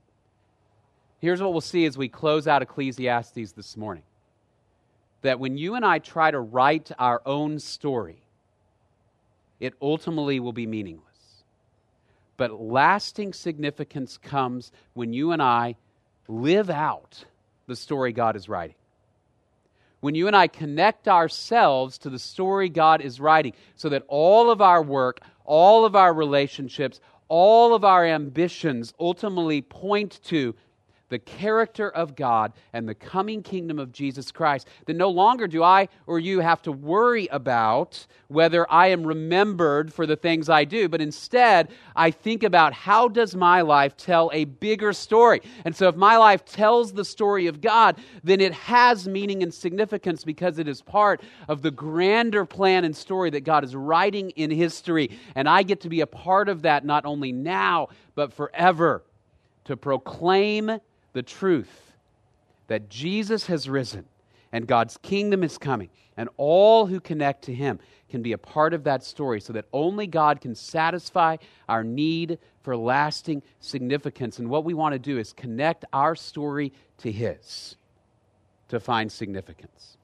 Here's 1.19 1.41
what 1.41 1.51
we'll 1.51 1.61
see 1.61 1.85
as 1.85 1.97
we 1.97 2.09
close 2.09 2.47
out 2.47 2.61
Ecclesiastes 2.61 3.53
this 3.53 3.77
morning 3.77 4.03
that 5.21 5.39
when 5.39 5.57
you 5.57 5.75
and 5.75 5.85
I 5.85 5.99
try 5.99 6.31
to 6.31 6.39
write 6.39 6.91
our 6.99 7.21
own 7.25 7.59
story, 7.59 8.23
it 9.59 9.73
ultimately 9.81 10.39
will 10.39 10.53
be 10.53 10.65
meaningless. 10.65 11.05
But 12.37 12.59
lasting 12.59 13.33
significance 13.33 14.17
comes 14.17 14.71
when 14.93 15.13
you 15.13 15.31
and 15.31 15.41
I 15.41 15.75
live 16.27 16.71
out 16.71 17.23
the 17.67 17.75
story 17.75 18.13
God 18.13 18.35
is 18.35 18.49
writing 18.49 18.75
when 20.01 20.15
you 20.15 20.27
and 20.27 20.35
I 20.35 20.47
connect 20.47 21.07
ourselves 21.07 21.97
to 21.99 22.09
the 22.09 22.19
story 22.19 22.69
God 22.69 23.01
is 23.01 23.19
writing, 23.19 23.53
so 23.75 23.89
that 23.89 24.03
all 24.07 24.51
of 24.51 24.61
our 24.61 24.83
work, 24.83 25.21
all 25.45 25.85
of 25.85 25.95
our 25.95 26.13
relationships, 26.13 26.99
all 27.27 27.73
of 27.73 27.85
our 27.85 28.05
ambitions 28.05 28.93
ultimately 28.99 29.61
point 29.61 30.19
to 30.25 30.53
the 31.11 31.19
character 31.19 31.89
of 31.89 32.15
God 32.15 32.53
and 32.71 32.87
the 32.87 32.95
coming 32.95 33.43
kingdom 33.43 33.77
of 33.77 33.91
Jesus 33.91 34.31
Christ, 34.31 34.67
then 34.85 34.97
no 34.97 35.09
longer 35.09 35.45
do 35.45 35.61
I 35.61 35.89
or 36.07 36.19
you 36.19 36.39
have 36.39 36.61
to 36.63 36.71
worry 36.71 37.27
about 37.27 38.07
whether 38.29 38.69
I 38.71 38.87
am 38.87 39.05
remembered 39.05 39.93
for 39.93 40.07
the 40.07 40.15
things 40.15 40.49
I 40.49 40.63
do, 40.63 40.87
but 40.87 41.01
instead 41.01 41.69
I 41.97 42.11
think 42.11 42.43
about 42.43 42.71
how 42.71 43.09
does 43.09 43.35
my 43.35 43.61
life 43.61 43.97
tell 43.97 44.31
a 44.33 44.45
bigger 44.45 44.93
story? 44.93 45.41
And 45.65 45.75
so 45.75 45.89
if 45.89 45.97
my 45.97 46.15
life 46.15 46.45
tells 46.45 46.93
the 46.93 47.03
story 47.03 47.47
of 47.47 47.59
God, 47.59 47.97
then 48.23 48.39
it 48.39 48.53
has 48.53 49.05
meaning 49.05 49.43
and 49.43 49.53
significance 49.53 50.23
because 50.23 50.59
it 50.59 50.67
is 50.69 50.81
part 50.81 51.21
of 51.49 51.61
the 51.61 51.71
grander 51.71 52.45
plan 52.45 52.85
and 52.85 52.95
story 52.95 53.29
that 53.31 53.43
God 53.43 53.65
is 53.65 53.75
writing 53.75 54.29
in 54.31 54.49
history. 54.49 55.19
And 55.35 55.49
I 55.49 55.63
get 55.63 55.81
to 55.81 55.89
be 55.89 55.99
a 55.99 56.07
part 56.07 56.47
of 56.47 56.61
that 56.61 56.85
not 56.85 57.05
only 57.05 57.33
now, 57.33 57.89
but 58.15 58.31
forever 58.31 59.03
to 59.65 59.75
proclaim 59.75 60.79
the 61.13 61.23
truth 61.23 61.93
that 62.67 62.89
Jesus 62.89 63.47
has 63.47 63.67
risen 63.67 64.05
and 64.51 64.67
God's 64.67 64.97
kingdom 64.97 65.43
is 65.43 65.57
coming, 65.57 65.89
and 66.17 66.29
all 66.37 66.85
who 66.85 66.99
connect 66.99 67.43
to 67.45 67.53
him 67.53 67.79
can 68.09 68.21
be 68.21 68.33
a 68.33 68.37
part 68.37 68.73
of 68.73 68.83
that 68.83 69.03
story 69.03 69.39
so 69.39 69.53
that 69.53 69.65
only 69.71 70.07
God 70.07 70.41
can 70.41 70.55
satisfy 70.55 71.37
our 71.69 71.83
need 71.83 72.37
for 72.61 72.75
lasting 72.75 73.41
significance. 73.61 74.39
And 74.39 74.49
what 74.49 74.65
we 74.65 74.73
want 74.73 74.93
to 74.93 74.99
do 74.99 75.17
is 75.17 75.31
connect 75.31 75.85
our 75.93 76.15
story 76.15 76.73
to 76.97 77.11
his 77.11 77.77
to 78.67 78.79
find 78.79 79.11
significance. 79.11 79.97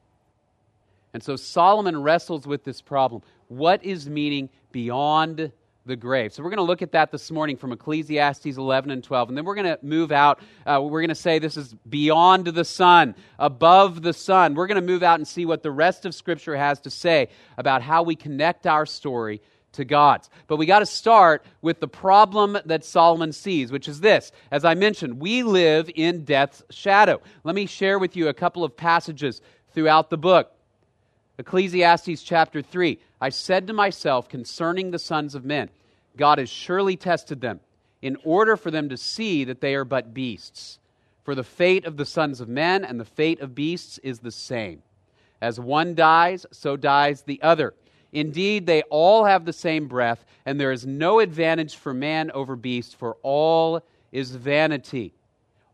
And 1.13 1.21
so 1.21 1.35
Solomon 1.35 2.01
wrestles 2.01 2.47
with 2.47 2.63
this 2.63 2.81
problem. 2.81 3.21
What 3.47 3.83
is 3.83 4.09
meaning 4.09 4.49
beyond 4.71 5.51
the 5.87 5.95
grave. 5.95 6.33
So 6.33 6.43
we're 6.43 6.49
going 6.49 6.57
to 6.57 6.63
look 6.63 6.81
at 6.81 6.91
that 6.91 7.11
this 7.11 7.31
morning 7.31 7.57
from 7.57 7.71
Ecclesiastes 7.71 8.45
11 8.45 8.91
and 8.91 9.03
12. 9.03 9.29
And 9.29 9.37
then 9.37 9.45
we're 9.45 9.55
going 9.55 9.65
to 9.65 9.79
move 9.81 10.11
out. 10.11 10.39
Uh, 10.65 10.81
we're 10.83 11.01
going 11.01 11.09
to 11.09 11.15
say 11.15 11.39
this 11.39 11.57
is 11.57 11.73
beyond 11.89 12.45
the 12.45 12.65
sun, 12.65 13.15
above 13.39 14.01
the 14.01 14.13
sun. 14.13 14.53
We're 14.53 14.67
going 14.67 14.81
to 14.81 14.85
move 14.85 15.01
out 15.01 15.19
and 15.19 15.27
see 15.27 15.45
what 15.45 15.63
the 15.63 15.71
rest 15.71 16.05
of 16.05 16.13
Scripture 16.13 16.55
has 16.55 16.81
to 16.81 16.89
say 16.89 17.29
about 17.57 17.81
how 17.81 18.03
we 18.03 18.15
connect 18.15 18.67
our 18.67 18.85
story 18.85 19.41
to 19.73 19.85
God's. 19.85 20.29
But 20.47 20.57
we 20.57 20.65
got 20.65 20.79
to 20.79 20.85
start 20.85 21.45
with 21.61 21.79
the 21.79 21.87
problem 21.87 22.57
that 22.65 22.83
Solomon 22.83 23.31
sees, 23.31 23.71
which 23.71 23.87
is 23.87 24.01
this. 24.01 24.31
As 24.51 24.65
I 24.65 24.73
mentioned, 24.73 25.19
we 25.19 25.43
live 25.43 25.89
in 25.95 26.25
death's 26.25 26.63
shadow. 26.69 27.21
Let 27.43 27.55
me 27.55 27.65
share 27.65 27.97
with 27.97 28.15
you 28.15 28.27
a 28.27 28.33
couple 28.33 28.63
of 28.63 28.75
passages 28.75 29.41
throughout 29.73 30.09
the 30.09 30.17
book. 30.17 30.51
Ecclesiastes 31.39 32.23
chapter 32.23 32.61
3. 32.61 32.99
I 33.21 33.29
said 33.29 33.67
to 33.67 33.73
myself 33.73 34.27
concerning 34.27 34.91
the 34.91 34.99
sons 34.99 35.35
of 35.35 35.45
men, 35.45 35.69
God 36.15 36.39
has 36.39 36.49
surely 36.49 36.97
tested 36.97 37.41
them 37.41 37.59
in 38.01 38.17
order 38.23 38.57
for 38.57 38.71
them 38.71 38.89
to 38.89 38.97
see 38.97 39.43
that 39.43 39.61
they 39.61 39.75
are 39.75 39.85
but 39.85 40.13
beasts. 40.13 40.79
For 41.23 41.35
the 41.35 41.43
fate 41.43 41.85
of 41.85 41.97
the 41.97 42.05
sons 42.05 42.41
of 42.41 42.47
men 42.47 42.83
and 42.83 42.99
the 42.99 43.05
fate 43.05 43.39
of 43.39 43.53
beasts 43.53 43.99
is 43.99 44.19
the 44.19 44.31
same. 44.31 44.81
As 45.41 45.59
one 45.59 45.93
dies, 45.93 46.45
so 46.51 46.75
dies 46.75 47.21
the 47.21 47.41
other. 47.41 47.73
Indeed, 48.11 48.65
they 48.65 48.81
all 48.83 49.25
have 49.25 49.45
the 49.45 49.53
same 49.53 49.87
breath, 49.87 50.25
and 50.45 50.59
there 50.59 50.71
is 50.71 50.87
no 50.87 51.19
advantage 51.19 51.75
for 51.75 51.93
man 51.93 52.31
over 52.31 52.55
beast, 52.55 52.95
for 52.95 53.17
all 53.21 53.83
is 54.11 54.31
vanity. 54.31 55.13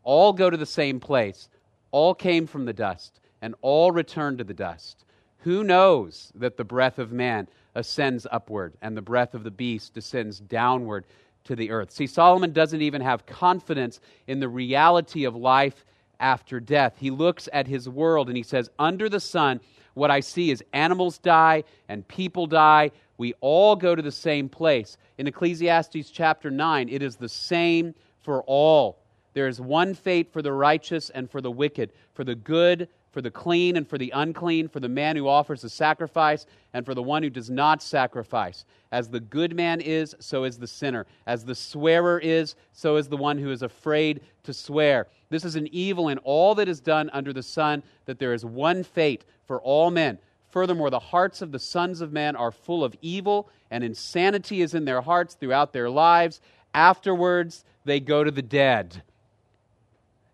All 0.02 0.32
go 0.32 0.50
to 0.50 0.56
the 0.56 0.66
same 0.66 1.00
place. 1.00 1.48
All 1.90 2.14
came 2.14 2.46
from 2.46 2.66
the 2.66 2.72
dust, 2.72 3.20
and 3.40 3.54
all 3.62 3.92
return 3.92 4.36
to 4.38 4.44
the 4.44 4.52
dust. 4.52 5.04
Who 5.44 5.62
knows 5.62 6.32
that 6.36 6.56
the 6.56 6.64
breath 6.64 6.98
of 6.98 7.12
man 7.12 7.48
ascends 7.74 8.26
upward 8.32 8.78
and 8.80 8.96
the 8.96 9.02
breath 9.02 9.34
of 9.34 9.44
the 9.44 9.50
beast 9.50 9.92
descends 9.92 10.40
downward 10.40 11.04
to 11.44 11.54
the 11.54 11.70
earth? 11.70 11.90
See, 11.90 12.06
Solomon 12.06 12.54
doesn't 12.54 12.80
even 12.80 13.02
have 13.02 13.26
confidence 13.26 14.00
in 14.26 14.40
the 14.40 14.48
reality 14.48 15.24
of 15.24 15.36
life 15.36 15.84
after 16.18 16.60
death. 16.60 16.94
He 16.96 17.10
looks 17.10 17.46
at 17.52 17.66
his 17.66 17.90
world 17.90 18.28
and 18.28 18.38
he 18.38 18.42
says, 18.42 18.70
Under 18.78 19.10
the 19.10 19.20
sun, 19.20 19.60
what 19.92 20.10
I 20.10 20.20
see 20.20 20.50
is 20.50 20.64
animals 20.72 21.18
die 21.18 21.64
and 21.90 22.08
people 22.08 22.46
die. 22.46 22.90
We 23.18 23.34
all 23.42 23.76
go 23.76 23.94
to 23.94 24.00
the 24.00 24.10
same 24.10 24.48
place. 24.48 24.96
In 25.18 25.26
Ecclesiastes 25.26 26.08
chapter 26.10 26.50
9, 26.50 26.88
it 26.88 27.02
is 27.02 27.16
the 27.16 27.28
same 27.28 27.94
for 28.22 28.42
all. 28.44 28.98
There 29.34 29.46
is 29.46 29.60
one 29.60 29.92
fate 29.92 30.32
for 30.32 30.40
the 30.40 30.52
righteous 30.52 31.10
and 31.10 31.30
for 31.30 31.42
the 31.42 31.50
wicked, 31.50 31.92
for 32.14 32.24
the 32.24 32.34
good, 32.34 32.88
for 33.14 33.22
the 33.22 33.30
clean, 33.30 33.76
and 33.76 33.88
for 33.88 33.96
the 33.96 34.10
unclean, 34.14 34.66
for 34.68 34.80
the 34.80 34.88
man 34.88 35.14
who 35.14 35.28
offers 35.28 35.62
a 35.62 35.70
sacrifice, 35.70 36.46
and 36.72 36.84
for 36.84 36.94
the 36.94 37.02
one 37.02 37.22
who 37.22 37.30
does 37.30 37.48
not 37.48 37.80
sacrifice. 37.80 38.64
As 38.90 39.08
the 39.08 39.20
good 39.20 39.54
man 39.54 39.80
is, 39.80 40.16
so 40.18 40.42
is 40.42 40.58
the 40.58 40.66
sinner. 40.66 41.06
As 41.26 41.44
the 41.44 41.54
swearer 41.54 42.18
is, 42.18 42.56
so 42.72 42.96
is 42.96 43.08
the 43.08 43.16
one 43.16 43.38
who 43.38 43.52
is 43.52 43.62
afraid 43.62 44.20
to 44.42 44.52
swear. 44.52 45.06
This 45.30 45.44
is 45.44 45.54
an 45.54 45.68
evil 45.70 46.08
in 46.08 46.18
all 46.18 46.56
that 46.56 46.68
is 46.68 46.80
done 46.80 47.08
under 47.12 47.32
the 47.32 47.42
sun, 47.42 47.84
that 48.06 48.18
there 48.18 48.34
is 48.34 48.44
one 48.44 48.82
fate 48.82 49.24
for 49.46 49.60
all 49.60 49.92
men. 49.92 50.18
Furthermore, 50.50 50.90
the 50.90 50.98
hearts 50.98 51.40
of 51.40 51.52
the 51.52 51.58
sons 51.58 52.00
of 52.00 52.12
men 52.12 52.34
are 52.34 52.50
full 52.50 52.82
of 52.82 52.96
evil, 53.00 53.48
and 53.70 53.84
insanity 53.84 54.60
is 54.60 54.74
in 54.74 54.84
their 54.84 55.00
hearts 55.00 55.34
throughout 55.34 55.72
their 55.72 55.88
lives. 55.88 56.40
Afterwards, 56.74 57.64
they 57.84 58.00
go 58.00 58.24
to 58.24 58.32
the 58.32 58.42
dead. 58.42 59.02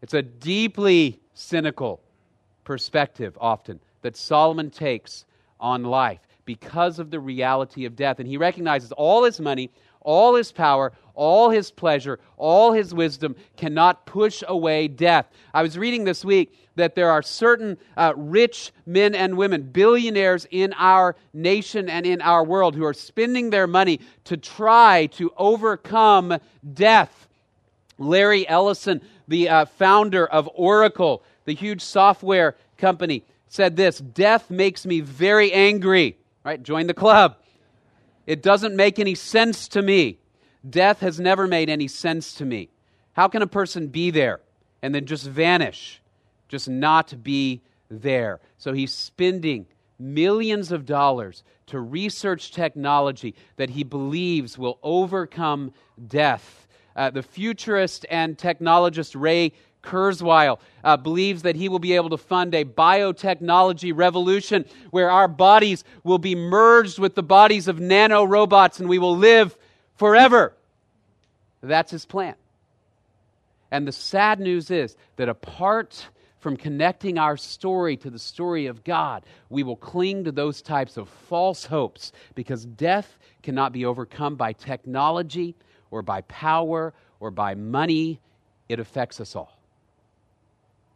It's 0.01 0.15
a 0.15 0.23
deeply 0.23 1.21
cynical 1.35 2.01
perspective, 2.65 3.37
often, 3.41 3.81
that 4.03 4.17
Solomon 4.17 4.71
takes 4.71 5.25
on 5.59 5.85
life 5.85 6.21
because 6.45 6.99
of 6.99 7.11
the 7.11 7.21
reality 7.21 7.85
of 7.85 7.97
death. 7.97 8.19
And 8.19 8.29
he 8.29 8.37
recognizes 8.37 8.93
all 8.93 9.25
his 9.25 9.41
money, 9.41 9.71
all 10.01 10.35
his 10.35 10.53
power, 10.53 10.93
all 11.15 11.51
his 11.51 11.71
pleasure, 11.71 12.19
all 12.37 12.73
his 12.73 12.95
wisdom 12.95 13.37
cannot 13.57 14.07
push 14.07 14.43
away 14.49 14.89
death. 14.89 15.27
I 15.53 15.63
was 15.63 15.77
reading 15.77 16.05
this 16.05 16.25
week 16.25 16.55
that 16.77 16.95
there 16.95 17.11
are 17.11 17.23
certain 17.23 17.77
uh, 17.97 18.15
rich 18.17 18.73
men 18.87 19.15
and 19.15 19.37
women, 19.37 19.63
billionaires 19.63 20.47
in 20.51 20.73
our 20.79 21.15
nation 21.35 21.91
and 21.91 22.07
in 22.07 22.23
our 22.23 22.43
world, 22.43 22.75
who 22.75 22.85
are 22.85 22.95
spending 22.95 23.51
their 23.51 23.67
money 23.67 24.01
to 24.25 24.37
try 24.37 25.07
to 25.07 25.31
overcome 25.37 26.39
death. 26.73 27.29
Larry 27.99 28.49
Ellison, 28.49 29.03
the 29.29 29.51
uh, 29.51 29.65
founder 29.67 30.27
of 30.27 30.49
Oracle, 30.55 31.23
the 31.45 31.55
huge 31.55 31.83
software 31.83 32.57
company, 32.79 33.25
said 33.49 33.77
this 33.77 33.99
Death 33.99 34.51
makes 34.51 34.87
me 34.87 35.01
very 35.01 35.53
angry. 35.53 36.17
Right? 36.45 36.63
Join 36.63 36.87
the 36.87 36.95
club. 36.95 37.37
It 38.27 38.43
doesn't 38.43 38.77
make 38.77 38.99
any 38.99 39.15
sense 39.15 39.69
to 39.69 39.83
me. 39.83 40.19
Death 40.69 41.01
has 41.01 41.19
never 41.19 41.47
made 41.47 41.69
any 41.69 41.89
sense 41.89 42.35
to 42.35 42.45
me. 42.45 42.69
How 43.13 43.29
can 43.29 43.43
a 43.43 43.47
person 43.47 43.89
be 43.89 44.11
there 44.11 44.41
and 44.83 44.95
then 44.95 45.07
just 45.07 45.27
vanish, 45.27 46.01
just 46.49 46.69
not 46.69 47.23
be 47.23 47.63
there? 47.91 48.41
So 48.57 48.73
he's 48.73 48.93
spending 48.93 49.67
millions 49.99 50.73
of 50.73 50.87
dollars 50.87 51.43
to 51.67 51.81
research 51.81 52.53
technology 52.53 53.35
that 53.57 53.71
he 53.71 53.85
believes 53.85 54.59
will 54.59 54.79
overcome 54.83 55.73
death. 56.09 56.67
Uh, 56.97 57.11
the 57.11 57.23
futurist 57.23 58.05
and 58.11 58.37
technologist 58.37 59.19
Ray 59.19 59.53
Kurzweil 59.83 60.59
uh, 60.85 60.97
believes 60.97 61.43
that 61.43 61.57
he 61.57 61.69
will 61.69 61.79
be 61.79 61.95
able 61.95 62.11
to 62.11 62.19
fund 62.19 62.55
a 62.55 62.65
biotechnology 62.65 63.93
revolution 63.95 64.65
where 64.91 65.11
our 65.11 65.29
bodies 65.29 65.85
will 66.05 66.19
be 66.19 66.35
merged 66.35 66.99
with 66.99 67.15
the 67.15 67.23
bodies 67.23 67.69
of 67.69 67.81
nano 67.81 68.25
robots 68.25 68.81
and 68.81 68.89
we 68.89 68.99
will 68.99 69.17
live 69.17 69.57
forever. 69.97 70.55
That's 71.63 71.91
his 71.91 72.07
plan. 72.07 72.35
And 73.71 73.87
the 73.87 73.93
sad 73.93 74.41
news 74.41 74.71
is 74.71 74.97
that 75.17 75.29
apart 75.29 76.09
from 76.41 76.57
connecting 76.57 77.19
our 77.19 77.37
story 77.37 77.97
to 77.99 78.11
the 78.11 78.19
story 78.19 78.67
of 78.67 78.83
God, 78.83 79.25
we 79.51 79.63
will 79.63 79.77
cling 79.77 80.25
to 80.25 80.33
those 80.33 80.63
types 80.63 80.97
of 80.97 81.09
false 81.09 81.65
hopes 81.67 82.13
because 82.35 82.65
death 82.65 83.19
cannot 83.43 83.73
be 83.73 83.85
overcome 83.85 84.37
by 84.37 84.53
technology 84.53 85.55
or 85.91 86.03
by 86.03 86.23
power 86.23 86.95
or 87.21 87.31
by 87.31 87.55
money. 87.55 88.21
It 88.69 88.81
affects 88.81 89.21
us 89.21 89.37
all. 89.37 89.60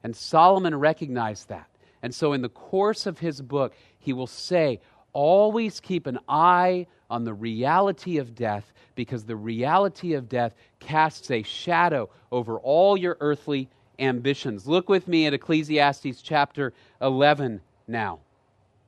And 0.05 0.15
Solomon 0.15 0.79
recognized 0.79 1.49
that. 1.49 1.69
And 2.03 2.15
so, 2.15 2.35
in 2.35 2.43
the 2.43 2.51
course 2.51 3.07
of 3.07 3.19
his 3.19 3.41
book, 3.41 3.75
he 3.99 4.13
will 4.13 4.27
say, 4.27 4.81
always 5.15 5.81
keep 5.81 6.07
an 6.07 6.19
eye 6.29 6.87
on 7.09 7.25
the 7.25 7.33
reality 7.33 8.19
of 8.19 8.35
death 8.35 8.73
because 8.95 9.25
the 9.25 9.37
reality 9.37 10.13
of 10.13 10.29
death 10.29 10.55
casts 10.81 11.31
a 11.31 11.43
shadow 11.43 12.11
over 12.31 12.59
all 12.59 12.97
your 12.97 13.17
earthly 13.21 13.69
ambitions. 13.99 14.67
Look 14.67 14.89
with 14.89 15.09
me 15.09 15.27
at 15.27 15.35
Ecclesiastes 15.35 16.21
chapter 16.21 16.75
11 17.01 17.61
now. 17.89 18.21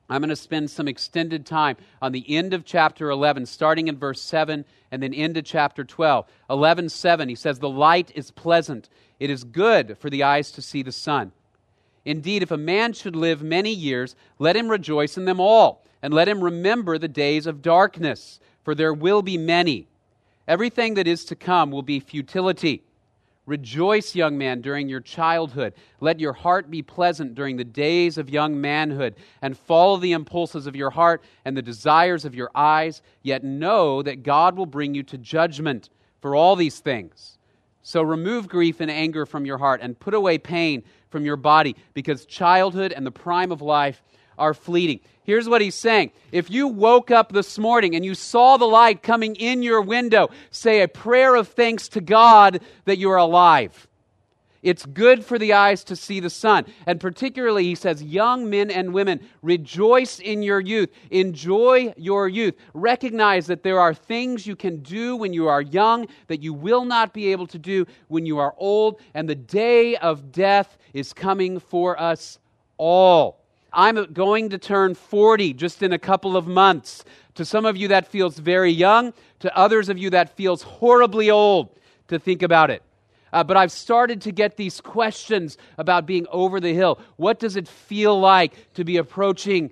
I'm 0.08 0.20
going 0.20 0.28
to 0.28 0.36
spend 0.36 0.70
some 0.70 0.86
extended 0.86 1.46
time 1.46 1.76
on 2.00 2.12
the 2.12 2.24
end 2.28 2.54
of 2.54 2.64
chapter 2.64 3.10
11, 3.10 3.46
starting 3.46 3.88
in 3.88 3.98
verse 3.98 4.20
7 4.22 4.64
and 4.92 5.02
then 5.02 5.12
into 5.12 5.42
chapter 5.42 5.82
12. 5.82 6.26
11 6.48 6.88
7, 6.88 7.28
he 7.28 7.34
says, 7.34 7.58
The 7.58 7.68
light 7.68 8.12
is 8.14 8.30
pleasant 8.30 8.88
it 9.18 9.30
is 9.30 9.44
good 9.44 9.96
for 9.98 10.10
the 10.10 10.22
eyes 10.22 10.50
to 10.52 10.62
see 10.62 10.82
the 10.82 10.92
sun. 10.92 11.32
Indeed, 12.04 12.42
if 12.42 12.50
a 12.50 12.56
man 12.56 12.92
should 12.92 13.16
live 13.16 13.42
many 13.42 13.72
years, 13.72 14.14
let 14.38 14.56
him 14.56 14.68
rejoice 14.68 15.16
in 15.16 15.24
them 15.24 15.40
all, 15.40 15.84
and 16.02 16.14
let 16.14 16.28
him 16.28 16.42
remember 16.42 16.98
the 16.98 17.08
days 17.08 17.46
of 17.46 17.62
darkness, 17.62 18.38
for 18.62 18.74
there 18.74 18.94
will 18.94 19.22
be 19.22 19.36
many. 19.36 19.88
Everything 20.46 20.94
that 20.94 21.08
is 21.08 21.24
to 21.24 21.34
come 21.34 21.72
will 21.72 21.82
be 21.82 21.98
futility. 21.98 22.84
Rejoice, 23.46 24.14
young 24.14 24.36
man, 24.36 24.60
during 24.60 24.88
your 24.88 25.00
childhood. 25.00 25.74
Let 26.00 26.20
your 26.20 26.32
heart 26.32 26.70
be 26.70 26.82
pleasant 26.82 27.34
during 27.34 27.56
the 27.56 27.64
days 27.64 28.18
of 28.18 28.30
young 28.30 28.60
manhood, 28.60 29.16
and 29.40 29.56
follow 29.56 29.96
the 29.96 30.12
impulses 30.12 30.66
of 30.66 30.76
your 30.76 30.90
heart 30.90 31.22
and 31.44 31.56
the 31.56 31.62
desires 31.62 32.24
of 32.24 32.34
your 32.34 32.50
eyes. 32.54 33.02
Yet 33.22 33.42
know 33.44 34.02
that 34.02 34.22
God 34.22 34.56
will 34.56 34.66
bring 34.66 34.94
you 34.94 35.02
to 35.04 35.18
judgment 35.18 35.90
for 36.20 36.34
all 36.34 36.56
these 36.56 36.80
things. 36.80 37.35
So 37.86 38.02
remove 38.02 38.48
grief 38.48 38.80
and 38.80 38.90
anger 38.90 39.26
from 39.26 39.46
your 39.46 39.58
heart 39.58 39.80
and 39.80 39.96
put 39.96 40.12
away 40.12 40.38
pain 40.38 40.82
from 41.08 41.24
your 41.24 41.36
body 41.36 41.76
because 41.94 42.26
childhood 42.26 42.92
and 42.92 43.06
the 43.06 43.12
prime 43.12 43.52
of 43.52 43.62
life 43.62 44.02
are 44.36 44.54
fleeting. 44.54 44.98
Here's 45.22 45.48
what 45.48 45.60
he's 45.60 45.76
saying. 45.76 46.10
If 46.32 46.50
you 46.50 46.66
woke 46.66 47.12
up 47.12 47.30
this 47.30 47.60
morning 47.60 47.94
and 47.94 48.04
you 48.04 48.16
saw 48.16 48.56
the 48.56 48.66
light 48.66 49.04
coming 49.04 49.36
in 49.36 49.62
your 49.62 49.80
window, 49.80 50.30
say 50.50 50.82
a 50.82 50.88
prayer 50.88 51.36
of 51.36 51.46
thanks 51.46 51.86
to 51.90 52.00
God 52.00 52.60
that 52.86 52.98
you're 52.98 53.18
alive. 53.18 53.86
It's 54.66 54.84
good 54.84 55.24
for 55.24 55.38
the 55.38 55.52
eyes 55.52 55.84
to 55.84 55.94
see 55.94 56.18
the 56.18 56.28
sun. 56.28 56.64
And 56.86 56.98
particularly, 56.98 57.62
he 57.62 57.76
says, 57.76 58.02
young 58.02 58.50
men 58.50 58.68
and 58.68 58.92
women, 58.92 59.20
rejoice 59.40 60.18
in 60.18 60.42
your 60.42 60.58
youth. 60.58 60.90
Enjoy 61.12 61.94
your 61.96 62.26
youth. 62.26 62.56
Recognize 62.74 63.46
that 63.46 63.62
there 63.62 63.78
are 63.78 63.94
things 63.94 64.44
you 64.44 64.56
can 64.56 64.78
do 64.78 65.14
when 65.14 65.32
you 65.32 65.46
are 65.46 65.62
young 65.62 66.08
that 66.26 66.42
you 66.42 66.52
will 66.52 66.84
not 66.84 67.14
be 67.14 67.30
able 67.30 67.46
to 67.46 67.60
do 67.60 67.86
when 68.08 68.26
you 68.26 68.38
are 68.38 68.56
old. 68.58 69.00
And 69.14 69.28
the 69.28 69.36
day 69.36 69.94
of 69.98 70.32
death 70.32 70.76
is 70.92 71.12
coming 71.12 71.60
for 71.60 71.98
us 72.00 72.40
all. 72.76 73.44
I'm 73.72 74.12
going 74.12 74.50
to 74.50 74.58
turn 74.58 74.96
40 74.96 75.52
just 75.52 75.80
in 75.84 75.92
a 75.92 75.98
couple 75.98 76.36
of 76.36 76.48
months. 76.48 77.04
To 77.36 77.44
some 77.44 77.66
of 77.66 77.76
you, 77.76 77.86
that 77.86 78.08
feels 78.08 78.36
very 78.40 78.72
young. 78.72 79.14
To 79.40 79.56
others 79.56 79.88
of 79.88 79.96
you, 79.96 80.10
that 80.10 80.34
feels 80.36 80.62
horribly 80.62 81.30
old 81.30 81.68
to 82.08 82.18
think 82.18 82.42
about 82.42 82.70
it. 82.70 82.82
Uh, 83.32 83.44
but 83.44 83.56
I've 83.56 83.72
started 83.72 84.22
to 84.22 84.32
get 84.32 84.56
these 84.56 84.80
questions 84.80 85.58
about 85.78 86.06
being 86.06 86.26
over 86.30 86.60
the 86.60 86.72
hill. 86.72 87.00
What 87.16 87.38
does 87.38 87.56
it 87.56 87.68
feel 87.68 88.18
like 88.18 88.74
to 88.74 88.84
be 88.84 88.96
approaching 88.96 89.70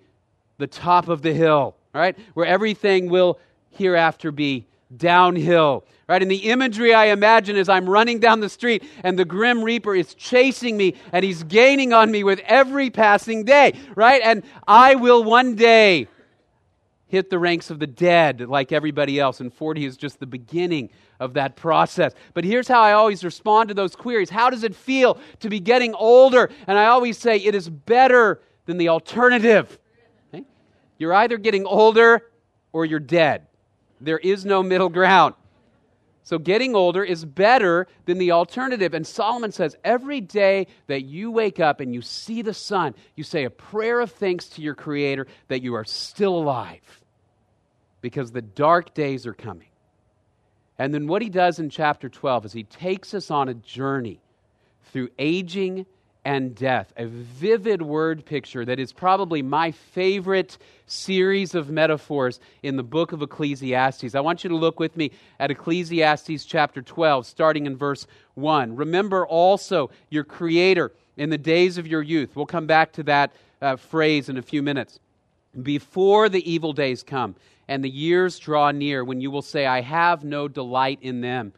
the 0.58 0.66
top 0.66 1.08
of 1.08 1.22
the 1.22 1.32
hill, 1.32 1.76
right? 1.92 2.16
Where 2.34 2.46
everything 2.46 3.10
will 3.10 3.38
hereafter 3.70 4.32
be 4.32 4.66
downhill, 4.96 5.84
right? 6.08 6.22
And 6.22 6.30
the 6.30 6.50
imagery 6.50 6.94
I 6.94 7.06
imagine 7.06 7.56
is 7.56 7.68
I'm 7.68 7.88
running 7.88 8.20
down 8.20 8.40
the 8.40 8.48
street 8.48 8.84
and 9.02 9.18
the 9.18 9.24
grim 9.24 9.62
reaper 9.62 9.94
is 9.94 10.14
chasing 10.14 10.76
me 10.76 10.94
and 11.12 11.24
he's 11.24 11.42
gaining 11.42 11.92
on 11.92 12.10
me 12.10 12.24
with 12.24 12.40
every 12.46 12.90
passing 12.90 13.44
day, 13.44 13.74
right? 13.96 14.20
And 14.24 14.44
I 14.66 14.94
will 14.94 15.24
one 15.24 15.56
day 15.56 16.08
hit 17.14 17.30
the 17.30 17.38
ranks 17.38 17.70
of 17.70 17.78
the 17.78 17.86
dead 17.86 18.40
like 18.40 18.72
everybody 18.72 19.20
else, 19.20 19.40
and 19.40 19.54
40 19.54 19.84
is 19.86 19.96
just 19.96 20.18
the 20.18 20.26
beginning 20.26 20.90
of 21.20 21.34
that 21.34 21.54
process. 21.54 22.12
But 22.34 22.44
here's 22.44 22.66
how 22.66 22.80
I 22.80 22.92
always 22.92 23.24
respond 23.24 23.68
to 23.68 23.74
those 23.74 23.94
queries 23.94 24.30
How 24.30 24.50
does 24.50 24.64
it 24.64 24.74
feel 24.74 25.18
to 25.40 25.48
be 25.48 25.60
getting 25.60 25.94
older? 25.94 26.50
And 26.66 26.76
I 26.76 26.86
always 26.86 27.16
say 27.16 27.36
it 27.36 27.54
is 27.54 27.70
better 27.70 28.42
than 28.66 28.78
the 28.78 28.88
alternative. 28.88 29.78
Okay? 30.34 30.44
You're 30.98 31.14
either 31.14 31.38
getting 31.38 31.66
older 31.66 32.30
or 32.72 32.84
you're 32.84 33.00
dead. 33.00 33.46
There 34.00 34.18
is 34.18 34.44
no 34.44 34.62
middle 34.62 34.88
ground. 34.88 35.34
So 36.24 36.38
getting 36.38 36.74
older 36.74 37.04
is 37.04 37.24
better 37.24 37.86
than 38.06 38.16
the 38.16 38.32
alternative. 38.32 38.94
And 38.94 39.06
Solomon 39.06 39.52
says 39.52 39.76
every 39.84 40.22
day 40.22 40.66
that 40.86 41.02
you 41.02 41.30
wake 41.30 41.60
up 41.60 41.80
and 41.80 41.94
you 41.94 42.00
see 42.00 42.40
the 42.40 42.54
sun, 42.54 42.94
you 43.14 43.22
say 43.22 43.44
a 43.44 43.50
prayer 43.50 44.00
of 44.00 44.10
thanks 44.10 44.48
to 44.50 44.62
your 44.62 44.74
Creator 44.74 45.26
that 45.48 45.62
you 45.62 45.74
are 45.74 45.84
still 45.84 46.34
alive 46.34 47.03
because 48.04 48.32
the 48.32 48.42
dark 48.42 48.92
days 48.92 49.26
are 49.26 49.32
coming. 49.32 49.68
And 50.78 50.92
then 50.92 51.06
what 51.06 51.22
he 51.22 51.30
does 51.30 51.58
in 51.58 51.70
chapter 51.70 52.10
12 52.10 52.44
is 52.44 52.52
he 52.52 52.64
takes 52.64 53.14
us 53.14 53.30
on 53.30 53.48
a 53.48 53.54
journey 53.54 54.20
through 54.92 55.08
aging 55.18 55.86
and 56.22 56.54
death. 56.54 56.92
A 56.98 57.06
vivid 57.06 57.80
word 57.80 58.26
picture 58.26 58.62
that 58.66 58.78
is 58.78 58.92
probably 58.92 59.40
my 59.40 59.70
favorite 59.70 60.58
series 60.86 61.54
of 61.54 61.70
metaphors 61.70 62.40
in 62.62 62.76
the 62.76 62.82
book 62.82 63.12
of 63.12 63.22
Ecclesiastes. 63.22 64.14
I 64.14 64.20
want 64.20 64.44
you 64.44 64.50
to 64.50 64.56
look 64.56 64.78
with 64.78 64.98
me 64.98 65.10
at 65.40 65.50
Ecclesiastes 65.50 66.44
chapter 66.44 66.82
12, 66.82 67.24
starting 67.26 67.64
in 67.64 67.74
verse 67.74 68.06
1. 68.34 68.76
Remember 68.76 69.26
also 69.26 69.90
your 70.10 70.24
Creator 70.24 70.92
in 71.16 71.30
the 71.30 71.38
days 71.38 71.78
of 71.78 71.86
your 71.86 72.02
youth. 72.02 72.36
We'll 72.36 72.44
come 72.44 72.66
back 72.66 72.92
to 72.92 73.02
that 73.04 73.32
uh, 73.62 73.76
phrase 73.76 74.28
in 74.28 74.36
a 74.36 74.42
few 74.42 74.62
minutes. 74.62 75.00
Before 75.62 76.28
the 76.28 76.50
evil 76.50 76.74
days 76.74 77.02
come 77.02 77.36
and 77.68 77.82
the 77.82 77.90
years 77.90 78.38
draw 78.38 78.70
near, 78.70 79.04
when 79.04 79.20
you 79.20 79.30
will 79.30 79.42
say, 79.42 79.66
I 79.66 79.80
have 79.80 80.24
no 80.24 80.48
delight 80.48 80.98
in 81.02 81.20
them. 81.20 81.52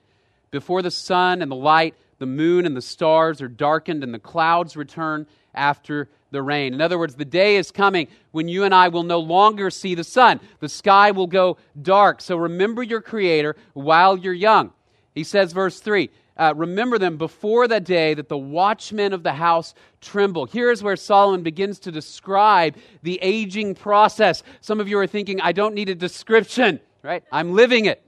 Before 0.50 0.82
the 0.82 0.90
sun 0.90 1.42
and 1.42 1.50
the 1.50 1.56
light 1.56 1.94
the 2.18 2.26
moon 2.26 2.66
and 2.66 2.76
the 2.76 2.82
stars 2.82 3.42
are 3.42 3.48
darkened, 3.48 4.02
and 4.02 4.12
the 4.12 4.18
clouds 4.18 4.76
return 4.76 5.26
after 5.54 6.08
the 6.30 6.42
rain. 6.42 6.74
In 6.74 6.80
other 6.80 6.98
words, 6.98 7.14
the 7.14 7.24
day 7.24 7.56
is 7.56 7.70
coming 7.70 8.08
when 8.32 8.48
you 8.48 8.64
and 8.64 8.74
I 8.74 8.88
will 8.88 9.02
no 9.02 9.18
longer 9.18 9.70
see 9.70 9.94
the 9.94 10.04
sun. 10.04 10.40
The 10.60 10.68
sky 10.68 11.10
will 11.10 11.26
go 11.26 11.58
dark. 11.80 12.20
So 12.20 12.36
remember 12.36 12.82
your 12.82 13.00
Creator 13.00 13.56
while 13.74 14.16
you're 14.16 14.34
young. 14.34 14.72
He 15.14 15.24
says, 15.24 15.52
verse 15.52 15.80
3 15.80 16.10
uh, 16.36 16.52
Remember 16.56 16.98
them 16.98 17.16
before 17.16 17.66
the 17.68 17.80
day 17.80 18.14
that 18.14 18.28
the 18.28 18.38
watchmen 18.38 19.12
of 19.12 19.22
the 19.22 19.32
house 19.32 19.74
tremble. 20.00 20.46
Here's 20.46 20.82
where 20.82 20.96
Solomon 20.96 21.42
begins 21.42 21.78
to 21.80 21.92
describe 21.92 22.76
the 23.02 23.18
aging 23.22 23.74
process. 23.74 24.42
Some 24.60 24.80
of 24.80 24.88
you 24.88 24.98
are 24.98 25.06
thinking, 25.06 25.40
I 25.40 25.52
don't 25.52 25.74
need 25.74 25.88
a 25.88 25.94
description, 25.94 26.80
right? 27.02 27.24
I'm 27.32 27.54
living 27.54 27.86
it. 27.86 28.02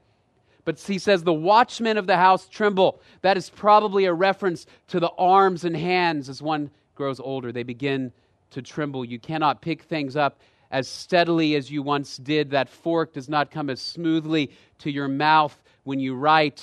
But 0.65 0.79
he 0.79 0.99
says, 0.99 1.25
the 1.25 1.33
watchmen 1.33 1.97
of 1.97 2.07
the 2.07 2.17
house 2.19 2.47
tremble. 2.47 3.01
That 3.23 3.39
is 3.39 3.49
probably 3.49 4.05
a 4.05 4.13
reference 4.13 4.67
to 4.89 5.01
the 5.01 5.11
arms 5.17 5.65
and 5.65 5.75
hands 5.75 6.29
as 6.29 6.43
one 6.43 6.71
grows 6.95 7.21
older. 7.21 7.53
They 7.53 7.63
begin 7.63 8.13
to 8.51 8.61
tremble. 8.61 9.05
You 9.05 9.19
cannot 9.19 9.63
pick 9.63 9.83
things 9.83 10.15
up 10.15 10.41
as 10.71 10.87
steadily 10.87 11.55
as 11.55 11.71
you 11.71 11.83
once 11.83 12.19
did. 12.19 12.51
That 12.51 12.69
fork 12.69 13.15
does 13.15 13.31
not 13.31 13.51
come 13.51 13.71
as 13.71 13.81
smoothly 13.81 14.51
to 14.81 14.91
your 14.91 15.09
mouth 15.09 15.59
when 15.85 16.01
you 16.01 16.15
write. 16.15 16.63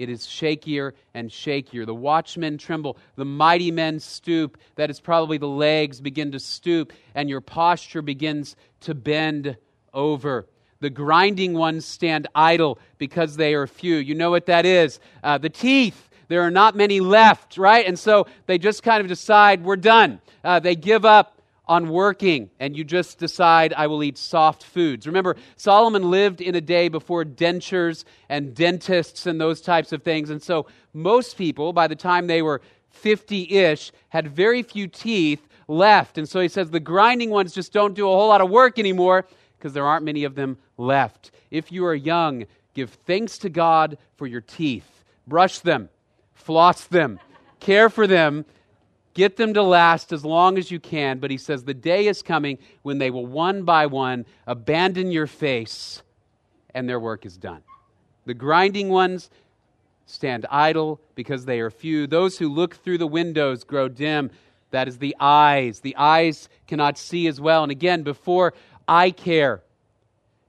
It 0.00 0.08
is 0.08 0.26
shakier 0.26 0.92
and 1.12 1.28
shakier. 1.28 1.84
The 1.84 1.94
watchmen 1.94 2.56
tremble. 2.56 2.96
The 3.16 3.26
mighty 3.26 3.70
men 3.70 4.00
stoop. 4.00 4.56
That 4.76 4.88
is 4.88 4.98
probably 4.98 5.36
the 5.36 5.46
legs 5.46 6.00
begin 6.00 6.32
to 6.32 6.40
stoop, 6.40 6.94
and 7.14 7.28
your 7.28 7.42
posture 7.42 8.00
begins 8.00 8.56
to 8.80 8.94
bend 8.94 9.58
over. 9.92 10.46
The 10.80 10.88
grinding 10.88 11.52
ones 11.52 11.84
stand 11.84 12.28
idle 12.34 12.78
because 12.96 13.36
they 13.36 13.52
are 13.52 13.66
few. 13.66 13.96
You 13.96 14.14
know 14.14 14.30
what 14.30 14.46
that 14.46 14.64
is? 14.64 15.00
Uh, 15.22 15.36
the 15.36 15.50
teeth. 15.50 16.08
There 16.28 16.42
are 16.42 16.50
not 16.50 16.76
many 16.76 17.00
left, 17.00 17.58
right? 17.58 17.84
And 17.84 17.98
so 17.98 18.26
they 18.46 18.56
just 18.56 18.82
kind 18.82 19.00
of 19.02 19.08
decide, 19.08 19.64
we're 19.64 19.76
done. 19.76 20.20
Uh, 20.42 20.60
they 20.60 20.76
give 20.76 21.04
up 21.04 21.39
on 21.70 21.88
working 21.88 22.50
and 22.58 22.76
you 22.76 22.82
just 22.82 23.18
decide 23.18 23.72
I 23.74 23.86
will 23.86 24.02
eat 24.02 24.18
soft 24.18 24.64
foods. 24.64 25.06
Remember, 25.06 25.36
Solomon 25.54 26.10
lived 26.10 26.40
in 26.40 26.56
a 26.56 26.60
day 26.60 26.88
before 26.88 27.24
dentures 27.24 28.04
and 28.28 28.52
dentists 28.56 29.24
and 29.24 29.40
those 29.40 29.60
types 29.60 29.92
of 29.92 30.02
things. 30.02 30.30
And 30.30 30.42
so 30.42 30.66
most 30.92 31.38
people, 31.38 31.72
by 31.72 31.86
the 31.86 31.94
time 31.94 32.26
they 32.26 32.42
were 32.42 32.60
50 32.90 33.56
ish, 33.56 33.92
had 34.08 34.26
very 34.26 34.64
few 34.64 34.88
teeth 34.88 35.46
left. 35.68 36.18
And 36.18 36.28
so 36.28 36.40
he 36.40 36.48
says 36.48 36.70
the 36.70 36.80
grinding 36.80 37.30
ones 37.30 37.54
just 37.54 37.72
don't 37.72 37.94
do 37.94 38.08
a 38.08 38.12
whole 38.12 38.28
lot 38.28 38.40
of 38.40 38.50
work 38.50 38.76
anymore 38.76 39.24
because 39.56 39.72
there 39.72 39.86
aren't 39.86 40.04
many 40.04 40.24
of 40.24 40.34
them 40.34 40.58
left. 40.76 41.30
If 41.52 41.70
you 41.70 41.86
are 41.86 41.94
young, 41.94 42.46
give 42.74 42.90
thanks 43.06 43.38
to 43.38 43.48
God 43.48 43.96
for 44.16 44.26
your 44.26 44.40
teeth. 44.40 45.04
Brush 45.28 45.60
them, 45.60 45.88
floss 46.34 46.84
them, 46.86 47.20
care 47.60 47.88
for 47.88 48.08
them, 48.08 48.44
get 49.14 49.36
them 49.36 49.54
to 49.54 49.62
last 49.62 50.12
as 50.12 50.24
long 50.24 50.58
as 50.58 50.70
you 50.70 50.80
can. 50.80 51.18
But 51.18 51.30
he 51.30 51.38
says 51.38 51.64
the 51.64 51.74
day 51.74 52.06
is 52.06 52.22
coming 52.22 52.58
when 52.82 52.98
they 52.98 53.10
will 53.10 53.26
one 53.26 53.62
by 53.64 53.86
one 53.86 54.26
abandon 54.46 55.10
your 55.10 55.26
face 55.26 56.02
and 56.74 56.88
their 56.88 57.00
work 57.00 57.26
is 57.26 57.36
done. 57.36 57.62
The 58.26 58.34
grinding 58.34 58.88
ones 58.88 59.30
stand 60.06 60.46
idle 60.50 61.00
because 61.14 61.44
they 61.44 61.60
are 61.60 61.70
few. 61.70 62.06
Those 62.06 62.38
who 62.38 62.48
look 62.48 62.76
through 62.76 62.98
the 62.98 63.06
windows 63.06 63.64
grow 63.64 63.88
dim. 63.88 64.30
That 64.70 64.88
is 64.88 64.98
the 64.98 65.16
eyes. 65.18 65.80
The 65.80 65.96
eyes 65.96 66.48
cannot 66.66 66.98
see 66.98 67.26
as 67.26 67.40
well. 67.40 67.62
And 67.62 67.72
again, 67.72 68.02
before 68.02 68.54
eye 68.86 69.10
care. 69.10 69.62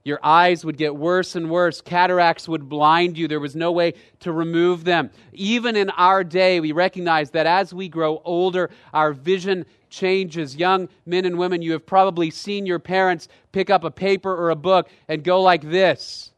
Your 0.03 0.19
eyes 0.23 0.65
would 0.65 0.77
get 0.77 0.95
worse 0.95 1.35
and 1.35 1.49
worse. 1.49 1.79
Cataracts 1.79 2.47
would 2.47 2.67
blind 2.67 3.17
you. 3.17 3.27
There 3.27 3.39
was 3.39 3.55
no 3.55 3.71
way 3.71 3.93
to 4.21 4.31
remove 4.31 4.83
them. 4.83 5.11
Even 5.33 5.75
in 5.75 5.91
our 5.91 6.23
day, 6.23 6.59
we 6.59 6.71
recognize 6.71 7.29
that 7.31 7.45
as 7.45 7.73
we 7.73 7.87
grow 7.87 8.21
older, 8.25 8.71
our 8.93 9.13
vision 9.13 9.65
changes. 9.89 10.55
Young 10.55 10.89
men 11.05 11.25
and 11.25 11.37
women, 11.37 11.61
you 11.61 11.73
have 11.73 11.85
probably 11.85 12.31
seen 12.31 12.65
your 12.65 12.79
parents 12.79 13.27
pick 13.51 13.69
up 13.69 13.83
a 13.83 13.91
paper 13.91 14.35
or 14.35 14.49
a 14.49 14.55
book 14.55 14.89
and 15.07 15.23
go 15.23 15.41
like 15.41 15.61
this, 15.61 16.31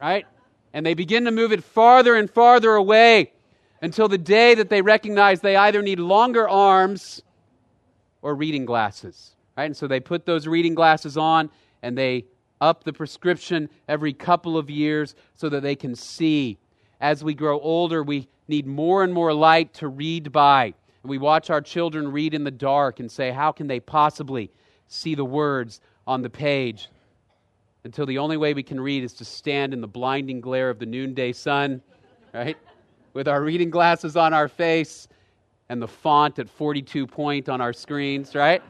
right? 0.00 0.26
And 0.72 0.86
they 0.86 0.94
begin 0.94 1.24
to 1.24 1.30
move 1.30 1.52
it 1.52 1.62
farther 1.62 2.14
and 2.14 2.30
farther 2.30 2.74
away 2.74 3.32
until 3.82 4.08
the 4.08 4.18
day 4.18 4.54
that 4.54 4.70
they 4.70 4.80
recognize 4.80 5.40
they 5.40 5.56
either 5.56 5.82
need 5.82 5.98
longer 5.98 6.48
arms 6.48 7.22
or 8.22 8.34
reading 8.34 8.64
glasses. 8.64 9.34
Right? 9.56 9.64
And 9.64 9.76
so 9.76 9.86
they 9.86 10.00
put 10.00 10.24
those 10.24 10.46
reading 10.46 10.74
glasses 10.74 11.16
on 11.16 11.50
and 11.82 11.96
they 11.96 12.24
up 12.60 12.84
the 12.84 12.92
prescription 12.92 13.68
every 13.88 14.12
couple 14.12 14.56
of 14.56 14.68
years 14.68 15.14
so 15.34 15.48
that 15.48 15.62
they 15.62 15.74
can 15.74 15.94
see. 15.94 16.58
As 17.00 17.24
we 17.24 17.34
grow 17.34 17.58
older, 17.60 18.02
we 18.02 18.28
need 18.48 18.66
more 18.66 19.02
and 19.02 19.12
more 19.12 19.32
light 19.32 19.72
to 19.74 19.88
read 19.88 20.30
by. 20.32 20.74
And 21.02 21.08
we 21.08 21.18
watch 21.18 21.48
our 21.48 21.62
children 21.62 22.12
read 22.12 22.34
in 22.34 22.44
the 22.44 22.50
dark 22.50 23.00
and 23.00 23.10
say, 23.10 23.30
How 23.30 23.52
can 23.52 23.66
they 23.66 23.80
possibly 23.80 24.50
see 24.88 25.14
the 25.14 25.24
words 25.24 25.80
on 26.06 26.20
the 26.20 26.28
page? 26.28 26.88
Until 27.84 28.04
the 28.04 28.18
only 28.18 28.36
way 28.36 28.52
we 28.52 28.62
can 28.62 28.78
read 28.78 29.02
is 29.02 29.14
to 29.14 29.24
stand 29.24 29.72
in 29.72 29.80
the 29.80 29.88
blinding 29.88 30.42
glare 30.42 30.68
of 30.68 30.78
the 30.78 30.84
noonday 30.84 31.32
sun, 31.32 31.80
right? 32.34 32.58
With 33.14 33.26
our 33.26 33.42
reading 33.42 33.70
glasses 33.70 34.16
on 34.16 34.34
our 34.34 34.48
face 34.48 35.08
and 35.70 35.80
the 35.80 35.88
font 35.88 36.38
at 36.38 36.50
42 36.50 37.06
point 37.06 37.48
on 37.48 37.62
our 37.62 37.72
screens, 37.72 38.34
right? 38.34 38.62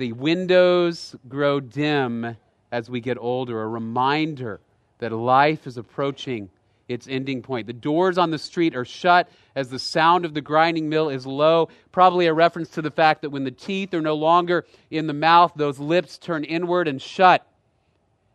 The 0.00 0.14
windows 0.14 1.14
grow 1.28 1.60
dim 1.60 2.34
as 2.72 2.88
we 2.88 3.02
get 3.02 3.18
older, 3.20 3.60
a 3.60 3.68
reminder 3.68 4.62
that 4.98 5.12
life 5.12 5.66
is 5.66 5.76
approaching 5.76 6.48
its 6.88 7.06
ending 7.06 7.42
point. 7.42 7.66
The 7.66 7.74
doors 7.74 8.16
on 8.16 8.30
the 8.30 8.38
street 8.38 8.74
are 8.74 8.86
shut 8.86 9.28
as 9.54 9.68
the 9.68 9.78
sound 9.78 10.24
of 10.24 10.32
the 10.32 10.40
grinding 10.40 10.88
mill 10.88 11.10
is 11.10 11.26
low, 11.26 11.68
probably 11.92 12.28
a 12.28 12.32
reference 12.32 12.70
to 12.70 12.80
the 12.80 12.90
fact 12.90 13.20
that 13.20 13.28
when 13.28 13.44
the 13.44 13.50
teeth 13.50 13.92
are 13.92 14.00
no 14.00 14.14
longer 14.14 14.64
in 14.90 15.06
the 15.06 15.12
mouth, 15.12 15.52
those 15.54 15.78
lips 15.78 16.16
turn 16.16 16.44
inward 16.44 16.88
and 16.88 17.02
shut. 17.02 17.46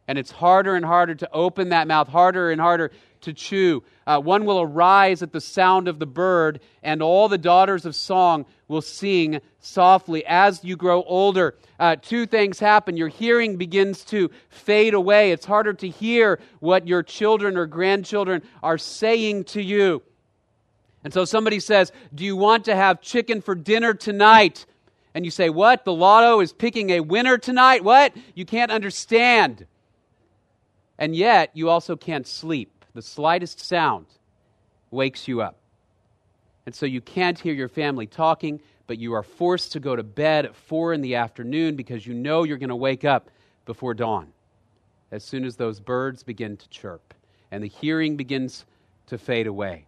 And 0.08 0.20
it's 0.20 0.30
harder 0.30 0.76
and 0.76 0.86
harder 0.86 1.16
to 1.16 1.32
open 1.32 1.70
that 1.70 1.88
mouth, 1.88 2.10
harder 2.10 2.52
and 2.52 2.62
harder 2.62 2.92
to 3.22 3.34
chew. 3.34 3.84
Uh, 4.06 4.20
one 4.20 4.46
will 4.46 4.62
arise 4.62 5.24
at 5.24 5.32
the 5.32 5.42
sound 5.42 5.88
of 5.88 5.98
the 5.98 6.06
bird, 6.06 6.60
and 6.84 7.02
all 7.02 7.28
the 7.28 7.40
daughters 7.40 7.88
of 7.88 7.96
song 7.96 8.46
will 8.68 8.82
sing 8.82 9.42
softly. 9.60 10.26
As 10.26 10.64
you 10.64 10.76
grow 10.76 11.04
older, 11.04 11.56
uh, 11.80 11.96
two 12.02 12.26
things 12.26 12.60
happen. 12.60 12.98
Your 12.98 13.08
hearing 13.08 13.58
begins 13.58 14.04
to 14.06 14.32
fade 14.50 14.94
away. 14.94 15.32
It's 15.32 15.46
harder 15.46 15.74
to 15.74 15.90
hear 15.90 16.40
what 16.60 16.88
your 16.88 17.04
children 17.04 17.58
or 17.58 17.66
grandchildren 17.66 18.44
are 18.64 18.78
saying 18.78 19.46
to 19.46 19.62
you. 19.62 20.02
And 21.04 21.14
so 21.14 21.26
somebody 21.26 21.60
says, 21.60 21.92
Do 22.14 22.26
you 22.26 22.36
want 22.36 22.66
to 22.66 22.76
have 22.76 23.02
chicken 23.02 23.42
for 23.42 23.54
dinner 23.54 23.94
tonight? 23.94 24.66
And 25.14 25.24
you 25.24 25.32
say, 25.32 25.50
What? 25.50 25.86
The 25.86 25.94
lotto 25.94 26.40
is 26.40 26.52
picking 26.52 26.90
a 26.90 27.02
winner 27.02 27.38
tonight? 27.38 27.84
What? 27.84 28.14
You 28.34 28.46
can't 28.46 28.72
understand. 28.72 29.68
And 30.98 31.16
yet, 31.16 31.52
you 31.54 31.70
also 31.70 31.96
can't 31.96 32.26
sleep. 32.26 32.86
The 32.94 33.02
slightest 33.02 33.60
sound 33.60 34.08
wakes 34.90 35.28
you 35.28 35.42
up. 35.42 35.58
And 36.66 36.74
so 36.74 36.86
you 36.86 37.02
can't 37.02 37.38
hear 37.38 37.54
your 37.54 37.70
family 37.70 38.08
talking, 38.08 38.60
but 38.88 38.98
you 38.98 39.14
are 39.14 39.24
forced 39.24 39.72
to 39.74 39.80
go 39.80 39.96
to 39.96 40.04
bed 40.04 40.46
at 40.46 40.56
four 40.56 40.94
in 40.94 41.02
the 41.02 41.16
afternoon 41.16 41.76
because 41.76 42.06
you 42.06 42.14
know 42.14 42.44
you're 42.44 42.58
going 42.58 42.70
to 42.70 42.76
wake 42.76 43.06
up 43.06 43.30
before 43.66 43.94
dawn 43.94 44.32
as 45.12 45.24
soon 45.24 45.46
as 45.46 45.56
those 45.56 45.80
birds 45.80 46.24
begin 46.24 46.58
to 46.58 46.70
chirp 46.70 47.14
and 47.52 47.64
the 47.64 47.68
hearing 47.68 48.18
begins 48.18 48.66
to 49.08 49.18
fade 49.18 49.48
away. 49.48 49.86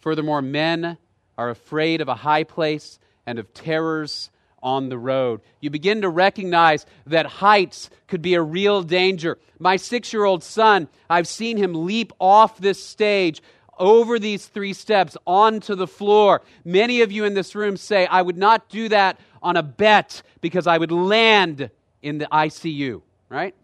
Furthermore, 0.00 0.42
men 0.42 0.96
are 1.36 1.50
afraid 1.50 2.00
of 2.00 2.08
a 2.08 2.14
high 2.14 2.44
place 2.44 2.98
and 3.26 3.38
of 3.38 3.52
terrors 3.52 4.30
on 4.62 4.88
the 4.88 4.98
road. 4.98 5.40
You 5.60 5.70
begin 5.70 6.02
to 6.02 6.08
recognize 6.08 6.86
that 7.06 7.26
heights 7.26 7.90
could 8.08 8.22
be 8.22 8.34
a 8.34 8.42
real 8.42 8.82
danger. 8.82 9.38
My 9.58 9.76
six 9.76 10.12
year 10.12 10.24
old 10.24 10.42
son, 10.42 10.88
I've 11.10 11.28
seen 11.28 11.56
him 11.56 11.86
leap 11.86 12.12
off 12.18 12.58
this 12.58 12.82
stage 12.82 13.42
over 13.78 14.18
these 14.18 14.46
three 14.46 14.72
steps 14.72 15.16
onto 15.26 15.74
the 15.74 15.86
floor. 15.86 16.42
Many 16.64 17.02
of 17.02 17.12
you 17.12 17.24
in 17.24 17.34
this 17.34 17.54
room 17.54 17.76
say, 17.76 18.06
I 18.06 18.22
would 18.22 18.36
not 18.36 18.68
do 18.68 18.88
that 18.88 19.18
on 19.42 19.56
a 19.56 19.62
bet 19.62 20.22
because 20.40 20.66
I 20.66 20.78
would 20.78 20.90
land 20.90 21.70
in 22.02 22.18
the 22.18 22.26
ICU, 22.26 23.02
right? 23.28 23.54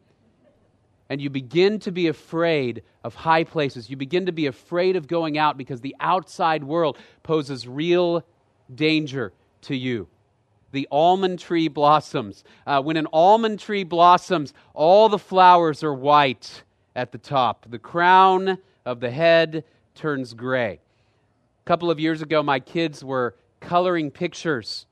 And 1.08 1.20
you 1.20 1.30
begin 1.30 1.78
to 1.80 1.90
be 1.92 2.08
afraid 2.08 2.82
of 3.04 3.14
high 3.14 3.44
places. 3.44 3.90
You 3.90 3.96
begin 3.96 4.26
to 4.26 4.32
be 4.32 4.46
afraid 4.46 4.96
of 4.96 5.06
going 5.06 5.36
out 5.36 5.58
because 5.58 5.80
the 5.80 5.96
outside 6.00 6.64
world 6.64 6.96
poses 7.22 7.66
real 7.68 8.24
danger 8.74 9.32
to 9.62 9.76
you. 9.76 10.08
The 10.70 10.88
almond 10.90 11.38
tree 11.38 11.68
blossoms. 11.68 12.44
Uh, 12.66 12.80
when 12.80 12.96
an 12.96 13.06
almond 13.12 13.60
tree 13.60 13.84
blossoms, 13.84 14.54
all 14.72 15.08
the 15.08 15.18
flowers 15.18 15.82
are 15.82 15.92
white 15.92 16.62
at 16.96 17.12
the 17.12 17.18
top. 17.18 17.66
The 17.68 17.78
crown 17.78 18.58
of 18.86 19.00
the 19.00 19.10
head 19.10 19.64
turns 19.94 20.34
gray. 20.34 20.80
A 21.64 21.64
couple 21.64 21.90
of 21.90 22.00
years 22.00 22.22
ago, 22.22 22.42
my 22.42 22.60
kids 22.60 23.04
were 23.04 23.34
coloring 23.60 24.10
pictures. 24.10 24.86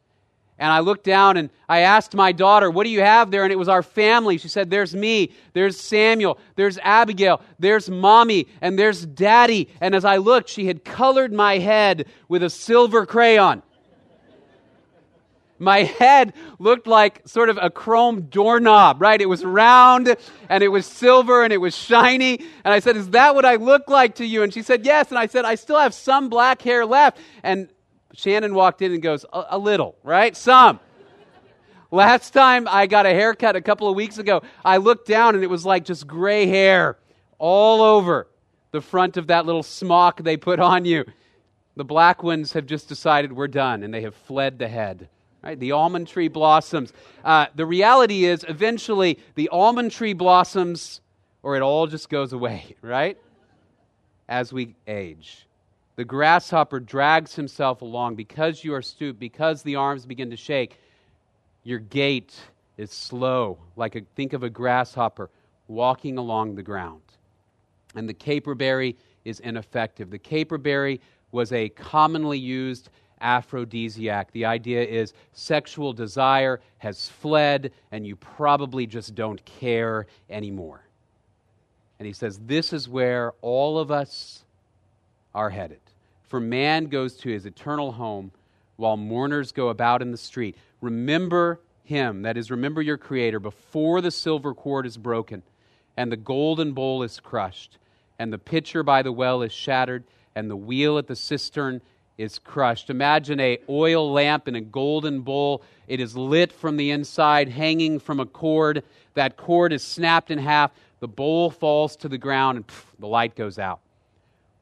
And 0.61 0.71
I 0.71 0.81
looked 0.81 1.05
down 1.05 1.39
and 1.39 1.49
I 1.71 1.81
asked 1.81 2.15
my 2.15 2.33
daughter, 2.33 2.71
What 2.71 2.85
do 2.85 2.91
you 2.91 3.01
have 3.01 3.31
there? 3.31 3.45
And 3.45 3.53
it 3.53 3.59
was 3.59 3.69
our 3.69 3.83
family. 3.83 4.37
She 4.37 4.49
said, 4.49 4.69
There's 4.69 4.95
me, 4.95 5.33
there's 5.55 5.81
Samuel, 5.81 6.39
there's 6.55 6.77
Abigail, 6.79 7.41
there's 7.59 7.89
mommy, 7.89 8.47
and 8.61 8.79
there's 8.79 9.07
daddy. 9.07 9.71
And 9.81 9.95
as 9.95 10.05
I 10.05 10.19
looked, 10.19 10.51
she 10.51 10.67
had 10.67 10.85
colored 10.85 11.33
my 11.33 11.59
head 11.59 12.07
with 12.29 12.43
a 12.43 12.51
silver 12.51 13.07
crayon. 13.07 13.63
My 15.61 15.83
head 15.83 16.33
looked 16.59 16.87
like 16.87 17.21
sort 17.29 17.51
of 17.51 17.59
a 17.61 17.69
chrome 17.69 18.23
doorknob, 18.23 19.03
right? 19.03 19.21
It 19.21 19.29
was 19.29 19.45
round 19.45 20.17
and 20.49 20.65
it 20.65 20.69
was 20.69 20.87
silver 20.87 21.45
and 21.45 21.53
it 21.53 21.59
was 21.59 21.77
shiny. 21.77 22.41
And 22.65 22.73
I 22.73 22.81
said, 22.81 22.97
Is 22.97 23.11
that 23.11 23.35
what 23.35 23.45
I 23.45 23.57
look 23.57 23.91
like 23.91 24.15
to 24.17 24.25
you? 24.25 24.43
And 24.43 24.55
she 24.55 24.63
said, 24.63 24.87
Yes. 24.87 25.11
And 25.11 25.19
I 25.19 25.27
said, 25.27 25.45
I 25.45 25.57
still 25.57 25.79
have 25.79 25.93
some 25.93 26.31
black 26.31 26.63
hair 26.63 26.87
left. 26.87 27.19
And 27.43 27.69
Shannon 28.15 28.55
walked 28.55 28.81
in 28.81 28.93
and 28.93 29.03
goes, 29.03 29.27
A, 29.35 29.49
a 29.51 29.59
little, 29.59 29.97
right? 30.03 30.35
Some. 30.35 30.81
Last 31.91 32.31
time 32.31 32.67
I 32.67 32.87
got 32.87 33.05
a 33.05 33.11
haircut 33.11 33.55
a 33.55 33.61
couple 33.61 33.87
of 33.87 33.95
weeks 33.95 34.17
ago, 34.17 34.43
I 34.65 34.79
looked 34.79 35.07
down 35.07 35.35
and 35.35 35.45
it 35.45 35.51
was 35.51 35.67
like 35.67 35.85
just 35.85 36.07
gray 36.07 36.47
hair 36.47 36.97
all 37.39 37.83
over 37.83 38.29
the 38.71 38.81
front 38.81 39.19
of 39.19 39.27
that 39.27 39.45
little 39.45 39.63
smock 39.63 40.23
they 40.23 40.39
put 40.39 40.59
on 40.59 40.87
you. 40.87 41.05
The 41.77 41.85
black 41.85 42.23
ones 42.23 42.55
have 42.55 42.65
just 42.65 42.89
decided 42.89 43.33
we're 43.33 43.49
done 43.49 43.83
and 43.83 43.93
they 43.93 44.03
have 44.03 44.15
fled 44.15 44.59
the 44.59 44.69
head. 44.69 45.11
Right? 45.43 45.59
The 45.59 45.73
almond 45.73 46.09
tree 46.09 46.29
blossoms. 46.29 46.93
Uh, 47.25 47.47
the 47.55 47.65
reality 47.65 48.25
is, 48.25 48.45
eventually, 48.49 49.19
the 49.37 49.49
almond 49.49 49.91
tree 49.91 50.13
blossoms, 50.13 51.01
or 51.43 51.57
it 51.57 51.63
all 51.63 51.87
just 51.87 52.11
goes 52.11 52.33
away, 52.33 52.77
right? 52.83 53.17
As 54.29 54.53
we 54.53 54.75
age. 54.87 55.47
The 55.97 56.05
grasshopper 56.05 56.81
drags 56.81 57.35
himself 57.35 57.83
along 57.83 58.17
because 58.17 58.65
you 58.65 58.75
are 58.75 58.83
stooped, 58.83 59.19
because 59.19 59.63
the 59.63 59.77
arms 59.77 60.07
begin 60.07 60.31
to 60.31 60.37
shake. 60.37 60.79
Your 61.65 61.79
gait 61.79 62.35
is 62.77 62.91
slow, 62.91 63.59
like 63.77 63.97
a, 63.97 64.01
think 64.17 64.33
of 64.33 64.43
a 64.43 64.51
grasshopper 64.51 65.31
walking 65.69 66.19
along 66.19 66.55
the 66.55 66.63
ground. 66.63 67.03
And 67.95 68.09
the 68.09 68.15
caperberry 68.15 68.97
is 69.25 69.41
ineffective. 69.41 70.11
The 70.11 70.19
caperberry 70.19 71.01
was 71.33 71.53
a 71.53 71.69
commonly 71.71 72.39
used 72.39 72.89
aphrodisiac. 73.21 74.33
The 74.33 74.45
idea 74.45 74.83
is 74.83 75.13
sexual 75.33 75.93
desire 75.93 76.61
has 76.79 77.09
fled, 77.09 77.73
and 77.93 78.07
you 78.07 78.17
probably 78.17 78.87
just 78.87 79.15
don't 79.15 79.45
care 79.45 80.07
anymore. 80.29 80.83
And 81.99 82.07
he 82.07 82.13
says, 82.13 82.39
This 82.47 82.73
is 82.73 82.89
where 82.89 83.35
all 83.43 83.79
of 83.79 83.91
us 83.91 84.45
are 85.35 85.51
headed. 85.51 85.81
For 86.29 86.41
man 86.41 86.87
goes 86.87 87.15
to 87.19 87.29
his 87.29 87.47
eternal 87.47 87.93
home 87.93 88.33
while 88.77 88.97
mourners 88.97 89.53
go 89.53 89.69
about 89.69 90.01
in 90.01 90.11
the 90.11 90.17
street. 90.17 90.57
Remember 90.81 91.61
him, 91.85 92.23
that 92.23 92.37
is, 92.37 92.51
remember 92.51 92.81
your 92.81 92.97
Creator, 92.97 93.41
before 93.41 94.01
the 94.01 94.11
silver 94.11 94.55
cord 94.55 94.87
is 94.87 94.97
broken, 94.97 95.43
and 95.97 96.11
the 96.11 96.17
golden 96.17 96.73
bowl 96.73 97.03
is 97.03 97.21
crushed, 97.21 97.79
and 98.19 98.33
the 98.33 98.39
pitcher 98.39 98.83
by 98.83 99.03
the 99.03 99.13
well 99.13 99.43
is 99.43 99.53
shattered, 99.53 100.05
and 100.35 100.49
the 100.49 100.57
wheel 100.57 100.99
at 100.99 101.09
the 101.09 101.17
cistern 101.17 101.83
is 102.21 102.39
crushed. 102.39 102.91
Imagine 102.91 103.41
a 103.41 103.59
oil 103.69 104.13
lamp 104.13 104.47
in 104.47 104.55
a 104.55 104.61
golden 104.61 105.23
bowl. 105.23 105.63
It 105.89 106.01
is 106.01 106.15
lit 106.15 106.53
from 106.53 106.77
the 106.77 106.91
inside, 106.91 107.49
hanging 107.49 107.99
from 107.99 108.21
a 108.21 108.27
cord. 108.27 108.85
That 109.15 109.39
cord 109.39 109.73
is 109.73 109.83
snapped 109.83 110.31
in 110.31 110.39
half. 110.39 110.71
The 111.01 111.09
bowl 111.09 111.51
falls 111.51 111.97
to 111.97 112.09
the 112.09 112.19
ground, 112.19 112.57
and 112.57 112.67
pff, 112.67 112.85
the 112.99 113.07
light 113.07 113.35
goes 113.35 113.59
out. 113.59 113.81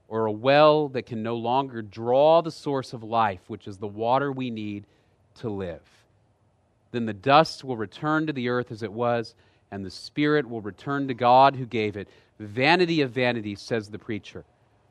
Or 0.07 0.27
a 0.27 0.33
well 0.33 0.89
that 0.91 1.07
can 1.07 1.25
no 1.25 1.35
longer 1.35 1.83
draw 1.83 2.43
the 2.43 2.53
source 2.53 2.93
of 2.93 3.03
life, 3.03 3.41
which 3.49 3.67
is 3.67 3.77
the 3.77 3.89
water 3.89 4.31
we 4.31 4.51
need 4.51 4.85
to 5.41 5.51
live. 5.51 5.83
Then 6.93 7.07
the 7.07 7.13
dust 7.13 7.65
will 7.65 7.77
return 7.77 8.29
to 8.29 8.33
the 8.33 8.49
earth 8.49 8.71
as 8.71 8.85
it 8.85 8.93
was, 8.93 9.35
and 9.73 9.85
the 9.85 9.91
spirit 9.91 10.49
will 10.49 10.61
return 10.61 11.09
to 11.09 11.15
God 11.15 11.57
who 11.57 11.67
gave 11.67 11.97
it. 11.97 12.09
Vanity 12.39 13.01
of 13.01 13.11
vanity, 13.11 13.57
says 13.57 13.89
the 13.89 13.99
preacher. 13.99 14.45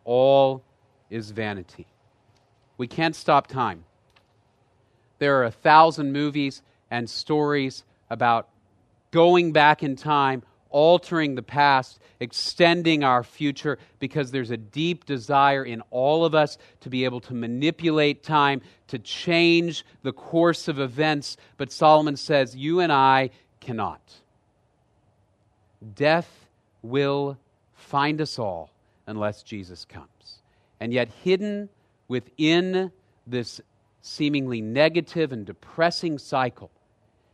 All 0.03 0.63
is 1.09 1.31
vanity. 1.31 1.87
We 2.77 2.87
can't 2.87 3.15
stop 3.15 3.47
time. 3.47 3.83
There 5.19 5.39
are 5.39 5.45
a 5.45 5.51
thousand 5.51 6.11
movies 6.11 6.61
and 6.91 7.09
stories 7.09 7.83
about 8.09 8.47
going 9.11 9.51
back 9.51 9.83
in 9.83 9.95
time, 9.95 10.43
altering 10.69 11.35
the 11.35 11.43
past, 11.43 11.99
extending 12.19 13.03
our 13.03 13.23
future, 13.23 13.79
because 13.99 14.31
there's 14.31 14.51
a 14.51 14.57
deep 14.57 15.05
desire 15.05 15.63
in 15.63 15.81
all 15.89 16.23
of 16.23 16.35
us 16.35 16.57
to 16.81 16.89
be 16.89 17.05
able 17.05 17.19
to 17.21 17.33
manipulate 17.33 18.23
time, 18.23 18.61
to 18.87 18.99
change 18.99 19.85
the 20.03 20.13
course 20.13 20.67
of 20.67 20.79
events. 20.79 21.37
But 21.57 21.71
Solomon 21.71 22.15
says, 22.15 22.55
You 22.55 22.79
and 22.79 22.91
I 22.91 23.31
cannot. 23.59 24.01
Death 25.95 26.47
will 26.81 27.37
find 27.73 28.21
us 28.21 28.37
all 28.37 28.69
unless 29.07 29.43
Jesus 29.43 29.85
comes. 29.85 30.07
And 30.79 30.93
yet, 30.93 31.09
hidden 31.23 31.69
within 32.07 32.91
this 33.25 33.61
seemingly 34.01 34.61
negative 34.61 35.31
and 35.31 35.45
depressing 35.45 36.17
cycle 36.17 36.71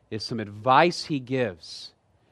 is 0.09 0.23
some 0.23 0.39
advice 0.39 1.05
he 1.05 1.19
gives 1.19 1.91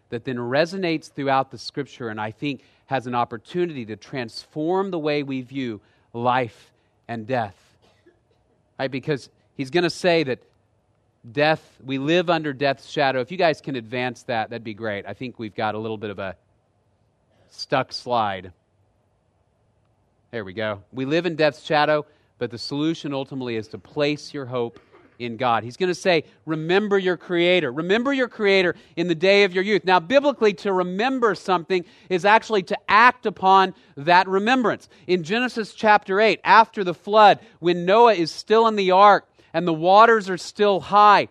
that 0.09 0.25
then 0.25 0.37
resonates 0.37 1.11
throughout 1.11 1.51
the 1.51 1.57
scripture 1.57 2.09
and 2.09 2.19
I 2.19 2.31
think 2.31 2.63
has 2.87 3.07
an 3.07 3.15
opportunity 3.15 3.85
to 3.85 3.95
transform 3.95 4.91
the 4.91 4.99
way 4.99 5.23
we 5.23 5.41
view 5.41 5.79
life 6.13 6.71
and 7.07 7.25
death. 7.25 7.55
Right? 8.77 8.91
Because 8.91 9.29
he's 9.55 9.69
going 9.69 9.83
to 9.83 9.89
say 9.89 10.23
that 10.23 10.39
death, 11.31 11.61
we 11.85 11.97
live 11.97 12.29
under 12.29 12.51
death's 12.51 12.89
shadow. 12.89 13.21
If 13.21 13.31
you 13.31 13.37
guys 13.37 13.61
can 13.61 13.75
advance 13.75 14.23
that, 14.23 14.49
that'd 14.49 14.63
be 14.63 14.73
great. 14.73 15.05
I 15.05 15.13
think 15.13 15.39
we've 15.39 15.55
got 15.55 15.75
a 15.75 15.77
little 15.77 15.97
bit 15.97 16.09
of 16.09 16.19
a 16.19 16.35
stuck 17.49 17.93
slide. 17.93 18.51
There 20.31 20.43
we 20.43 20.53
go. 20.53 20.81
We 20.91 21.05
live 21.05 21.25
in 21.25 21.35
death's 21.35 21.63
shadow 21.63 22.05
but 22.41 22.49
the 22.49 22.57
solution 22.57 23.13
ultimately 23.13 23.55
is 23.55 23.67
to 23.67 23.77
place 23.77 24.33
your 24.33 24.47
hope 24.47 24.79
in 25.19 25.37
God. 25.37 25.63
He's 25.63 25.77
going 25.77 25.89
to 25.89 25.93
say, 25.95 26.23
Remember 26.47 26.97
your 26.97 27.15
Creator. 27.15 27.71
Remember 27.71 28.11
your 28.11 28.27
Creator 28.27 28.73
in 28.95 29.07
the 29.07 29.13
day 29.13 29.43
of 29.43 29.53
your 29.53 29.63
youth. 29.63 29.85
Now, 29.85 29.99
biblically, 29.99 30.51
to 30.55 30.73
remember 30.73 31.35
something 31.35 31.85
is 32.09 32.25
actually 32.25 32.63
to 32.63 32.77
act 32.89 33.27
upon 33.27 33.75
that 33.95 34.27
remembrance. 34.27 34.89
In 35.05 35.21
Genesis 35.21 35.75
chapter 35.75 36.19
8, 36.19 36.39
after 36.43 36.83
the 36.83 36.95
flood, 36.95 37.37
when 37.59 37.85
Noah 37.85 38.15
is 38.15 38.31
still 38.31 38.65
in 38.65 38.75
the 38.75 38.89
ark 38.89 39.29
and 39.53 39.67
the 39.67 39.73
waters 39.73 40.27
are 40.27 40.37
still 40.39 40.79
high, 40.79 41.27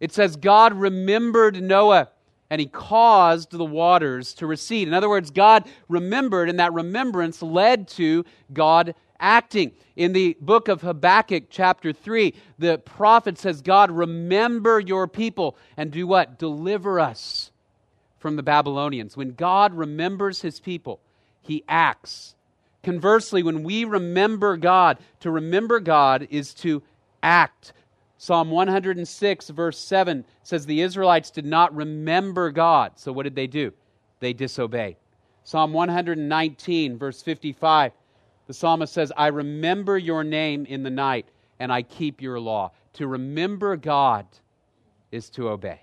it 0.00 0.10
says, 0.10 0.34
God 0.34 0.74
remembered 0.74 1.62
Noah 1.62 2.08
and 2.50 2.60
he 2.60 2.66
caused 2.66 3.52
the 3.52 3.64
waters 3.64 4.34
to 4.34 4.46
recede. 4.48 4.88
In 4.88 4.94
other 4.94 5.08
words, 5.08 5.30
God 5.30 5.68
remembered, 5.88 6.48
and 6.48 6.58
that 6.58 6.72
remembrance 6.72 7.42
led 7.42 7.86
to 7.90 8.24
God 8.52 8.96
acting. 9.20 9.72
In 9.96 10.12
the 10.12 10.36
book 10.40 10.68
of 10.68 10.80
Habakkuk, 10.80 11.44
chapter 11.50 11.92
3, 11.92 12.34
the 12.58 12.78
prophet 12.78 13.38
says, 13.38 13.60
God, 13.60 13.90
remember 13.90 14.80
your 14.80 15.06
people 15.06 15.56
and 15.76 15.90
do 15.90 16.06
what? 16.06 16.38
Deliver 16.38 16.98
us 16.98 17.52
from 18.18 18.36
the 18.36 18.42
Babylonians. 18.42 19.16
When 19.16 19.32
God 19.32 19.74
remembers 19.74 20.42
his 20.42 20.60
people, 20.60 21.00
he 21.42 21.64
acts. 21.68 22.34
Conversely, 22.82 23.42
when 23.42 23.62
we 23.62 23.84
remember 23.84 24.56
God, 24.56 24.98
to 25.20 25.30
remember 25.30 25.80
God 25.80 26.26
is 26.30 26.54
to 26.54 26.82
act. 27.22 27.72
Psalm 28.16 28.50
106, 28.50 29.48
verse 29.50 29.78
7 29.78 30.24
says 30.42 30.66
the 30.66 30.82
Israelites 30.82 31.30
did 31.30 31.44
not 31.44 31.74
remember 31.74 32.50
God. 32.50 32.92
So 32.96 33.12
what 33.12 33.24
did 33.24 33.34
they 33.34 33.46
do? 33.46 33.72
They 34.20 34.32
disobeyed. 34.32 34.96
Psalm 35.44 35.72
119, 35.72 36.98
verse 36.98 37.22
55 37.22 37.92
the 38.50 38.54
psalmist 38.54 38.92
says, 38.92 39.12
I 39.16 39.28
remember 39.28 39.96
your 39.96 40.24
name 40.24 40.66
in 40.66 40.82
the 40.82 40.90
night 40.90 41.28
and 41.60 41.72
I 41.72 41.82
keep 41.82 42.20
your 42.20 42.40
law. 42.40 42.72
To 42.94 43.06
remember 43.06 43.76
God 43.76 44.26
is 45.12 45.30
to 45.30 45.50
obey. 45.50 45.82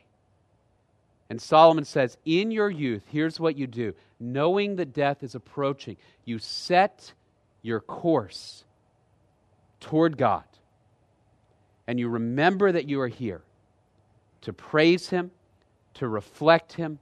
And 1.29 1.41
Solomon 1.41 1.85
says, 1.85 2.17
In 2.25 2.51
your 2.51 2.69
youth, 2.69 3.03
here's 3.07 3.39
what 3.39 3.57
you 3.57 3.67
do. 3.67 3.93
Knowing 4.19 4.75
that 4.75 4.93
death 4.93 5.23
is 5.23 5.33
approaching, 5.33 5.95
you 6.25 6.39
set 6.39 7.13
your 7.61 7.79
course 7.79 8.65
toward 9.79 10.17
God. 10.17 10.43
And 11.87 11.97
you 11.97 12.09
remember 12.09 12.73
that 12.73 12.89
you 12.89 12.99
are 12.99 13.07
here 13.07 13.43
to 14.41 14.51
praise 14.51 15.07
Him, 15.07 15.31
to 15.93 16.09
reflect 16.09 16.73
Him, 16.73 16.99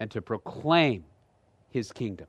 and 0.00 0.10
to 0.10 0.20
proclaim 0.20 1.04
His 1.70 1.92
kingdom. 1.92 2.26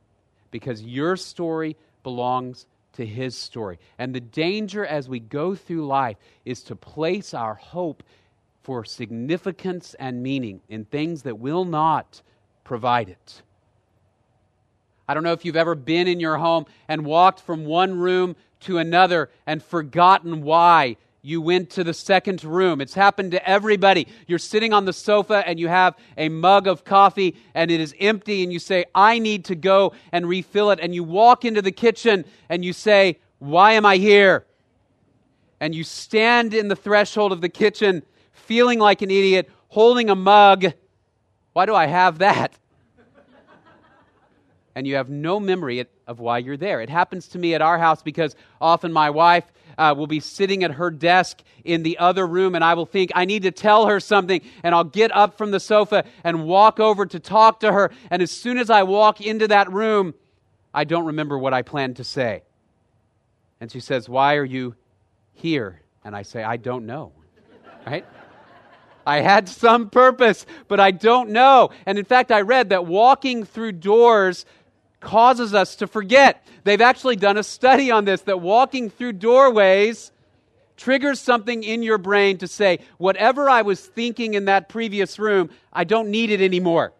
Because 0.52 0.84
your 0.84 1.16
story 1.16 1.76
belongs 2.04 2.66
to 2.94 3.06
His 3.06 3.36
story. 3.36 3.80
And 3.98 4.14
the 4.14 4.20
danger 4.20 4.86
as 4.86 5.08
we 5.08 5.20
go 5.20 5.56
through 5.56 5.86
life 5.86 6.18
is 6.46 6.64
to 6.64 6.76
place 6.76 7.34
our 7.34 7.56
hope 7.56 8.04
for 8.64 8.86
significance 8.86 9.96
and 10.00 10.22
meaning 10.22 10.62
in 10.70 10.86
things 10.86 11.24
that 11.24 11.40
will 11.40 11.66
not 11.66 12.22
provide 12.64 13.10
it. 13.10 13.42
I 15.08 15.16
don't 15.16 15.24
know 15.24 15.34
if 15.34 15.44
you've 15.44 15.56
ever 15.56 15.74
been 15.74 16.08
in 16.08 16.20
your 16.20 16.38
home 16.38 16.66
and 16.88 17.04
walked 17.04 17.40
from 17.40 17.66
one 17.66 17.98
room 17.98 18.36
to 18.62 18.78
another 18.78 19.32
and 19.48 19.64
forgotten 19.64 20.44
why 20.44 20.98
you 21.22 21.42
went 21.42 21.70
to 21.72 21.84
the 21.84 21.94
second 21.94 22.44
room. 22.44 22.80
It's 22.80 22.94
happened 22.94 23.32
to 23.32 23.50
everybody. 23.50 24.08
You're 24.28 24.40
sitting 24.40 24.74
on 24.74 24.86
the 24.86 24.94
sofa 24.94 25.44
and 25.46 25.60
you 25.60 25.68
have 25.68 25.96
a 26.18 26.30
mug 26.30 26.68
of 26.68 26.86
coffee 26.86 27.36
and 27.54 27.70
it 27.70 27.80
is 27.80 27.94
empty, 28.00 28.44
and 28.44 28.54
you 28.54 28.60
say, 28.60 28.86
I 28.96 29.20
need 29.20 29.46
to 29.46 29.56
go 29.56 29.94
and 30.12 30.28
refill 30.28 30.72
it. 30.72 30.80
And 30.82 30.96
you 30.96 31.04
walk 31.04 31.44
into 31.44 31.62
the 31.62 31.72
kitchen 31.72 32.26
and 32.48 32.64
you 32.64 32.74
say, 32.74 33.20
Why 33.40 33.74
am 33.74 33.86
I 33.86 33.98
here? 33.98 34.46
And 35.60 35.76
you 35.76 35.84
stand 35.84 36.54
in 36.54 36.70
the 36.70 36.76
threshold 36.76 37.34
of 37.34 37.42
the 37.42 37.50
kitchen 37.50 38.04
feeling 38.32 38.80
like 38.80 39.02
an 39.02 39.12
idiot, 39.12 39.50
holding 39.68 40.10
a 40.10 40.16
mug. 40.16 40.68
Why 41.54 41.66
do 41.66 41.76
I 41.76 41.88
have 41.88 42.20
that? 42.20 42.58
And 44.80 44.88
you 44.88 44.96
have 44.96 45.10
no 45.10 45.42
memory 45.42 45.86
of 46.08 46.22
why 46.22 46.38
you're 46.38 46.56
there. 46.56 46.80
It 46.80 46.90
happens 46.90 47.28
to 47.30 47.38
me 47.38 47.54
at 47.54 47.62
our 47.62 47.78
house 47.78 48.02
because 48.02 48.34
often 48.62 48.94
my 48.94 49.10
wife 49.10 49.44
uh, 49.78 49.94
will 49.98 50.08
be 50.08 50.22
sitting 50.22 50.64
at 50.64 50.72
her 50.72 50.90
desk 50.90 51.44
in 51.66 51.84
the 51.84 51.98
other 51.98 52.26
room, 52.26 52.56
and 52.56 52.64
I 52.64 52.76
will 52.76 52.86
think, 52.86 53.12
I 53.14 53.26
need 53.26 53.44
to 53.44 53.52
tell 53.52 53.88
her 53.88 54.00
something, 54.00 54.40
and 54.64 54.74
I'll 54.74 54.86
get 54.86 55.14
up 55.14 55.38
from 55.38 55.52
the 55.52 55.60
sofa 55.60 56.06
and 56.24 56.46
walk 56.46 56.80
over 56.80 57.06
to 57.08 57.20
talk 57.20 57.60
to 57.60 57.74
her. 57.74 57.92
And 58.10 58.22
as 58.22 58.32
soon 58.32 58.58
as 58.58 58.70
I 58.70 58.84
walk 58.84 59.20
into 59.20 59.50
that 59.50 59.70
room, 59.70 60.14
I 60.74 60.86
don't 60.86 61.08
remember 61.08 61.38
what 61.38 61.54
I 61.54 61.62
planned 61.62 61.98
to 61.98 62.06
say. 62.06 62.44
And 63.60 63.70
she 63.70 63.82
says, 63.82 64.08
Why 64.08 64.36
are 64.36 64.46
you 64.46 64.76
here? 65.34 65.82
And 66.06 66.16
I 66.16 66.22
say, 66.22 66.42
I 66.42 66.56
don't 66.56 66.86
know. 66.86 67.12
Right? 67.86 68.06
I 69.10 69.22
had 69.22 69.50
some 69.50 69.90
purpose, 69.90 70.46
but 70.68 70.80
I 70.80 70.92
don't 70.92 71.32
know. 71.32 71.72
And 71.88 71.98
in 71.98 72.06
fact, 72.06 72.32
I 72.32 72.42
read 72.42 72.70
that 72.70 72.86
walking 72.86 73.44
through 73.44 73.72
doors 73.74 74.46
causes 75.00 75.54
us 75.54 75.76
to 75.78 75.88
forget. 75.88 76.46
They've 76.64 76.82
actually 76.82 77.16
done 77.16 77.38
a 77.38 77.44
study 77.44 77.92
on 77.92 78.06
this 78.06 78.22
that 78.22 78.42
walking 78.42 78.90
through 78.90 79.14
doorways 79.14 80.12
triggers 80.78 81.20
something 81.20 81.64
in 81.64 81.84
your 81.84 81.98
brain 81.98 82.38
to 82.38 82.48
say, 82.48 82.80
whatever 82.98 83.50
I 83.50 83.62
was 83.64 83.86
thinking 83.86 84.34
in 84.34 84.46
that 84.46 84.70
previous 84.70 85.20
room, 85.20 85.50
I 85.74 85.84
don't 85.84 86.10
need 86.10 86.30
it 86.32 86.42
anymore. 86.42 86.94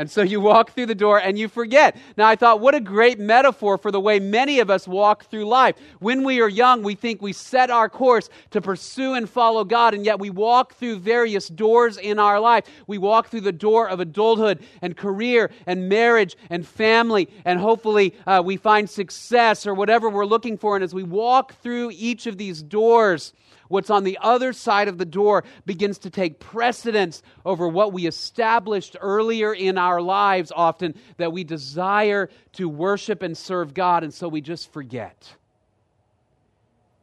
And 0.00 0.10
so 0.10 0.22
you 0.22 0.40
walk 0.40 0.70
through 0.70 0.86
the 0.86 0.94
door 0.94 1.20
and 1.20 1.38
you 1.38 1.46
forget. 1.46 1.94
Now, 2.16 2.26
I 2.26 2.34
thought, 2.34 2.60
what 2.60 2.74
a 2.74 2.80
great 2.80 3.18
metaphor 3.18 3.76
for 3.76 3.90
the 3.90 4.00
way 4.00 4.18
many 4.18 4.58
of 4.60 4.70
us 4.70 4.88
walk 4.88 5.26
through 5.26 5.44
life. 5.44 5.76
When 5.98 6.24
we 6.24 6.40
are 6.40 6.48
young, 6.48 6.82
we 6.82 6.94
think 6.94 7.20
we 7.20 7.34
set 7.34 7.68
our 7.68 7.90
course 7.90 8.30
to 8.52 8.62
pursue 8.62 9.12
and 9.12 9.28
follow 9.28 9.62
God, 9.62 9.92
and 9.92 10.06
yet 10.06 10.18
we 10.18 10.30
walk 10.30 10.72
through 10.76 11.00
various 11.00 11.48
doors 11.48 11.98
in 11.98 12.18
our 12.18 12.40
life. 12.40 12.64
We 12.86 12.96
walk 12.96 13.28
through 13.28 13.42
the 13.42 13.52
door 13.52 13.90
of 13.90 14.00
adulthood 14.00 14.64
and 14.80 14.96
career 14.96 15.50
and 15.66 15.90
marriage 15.90 16.34
and 16.48 16.66
family, 16.66 17.28
and 17.44 17.60
hopefully 17.60 18.14
uh, 18.26 18.40
we 18.42 18.56
find 18.56 18.88
success 18.88 19.66
or 19.66 19.74
whatever 19.74 20.08
we're 20.08 20.24
looking 20.24 20.56
for. 20.56 20.76
And 20.76 20.82
as 20.82 20.94
we 20.94 21.02
walk 21.02 21.56
through 21.56 21.90
each 21.90 22.26
of 22.26 22.38
these 22.38 22.62
doors, 22.62 23.34
what's 23.70 23.88
on 23.88 24.04
the 24.04 24.18
other 24.20 24.52
side 24.52 24.88
of 24.88 24.98
the 24.98 25.04
door 25.06 25.44
begins 25.64 25.98
to 25.98 26.10
take 26.10 26.40
precedence 26.40 27.22
over 27.46 27.68
what 27.68 27.92
we 27.92 28.06
established 28.06 28.96
earlier 29.00 29.54
in 29.54 29.78
our 29.78 30.02
lives, 30.02 30.52
often 30.54 30.94
that 31.16 31.32
we 31.32 31.44
desire 31.44 32.28
to 32.52 32.68
worship 32.68 33.22
and 33.22 33.38
serve 33.38 33.72
God, 33.72 34.02
and 34.02 34.12
so 34.12 34.28
we 34.28 34.40
just 34.40 34.72
forget. 34.72 35.34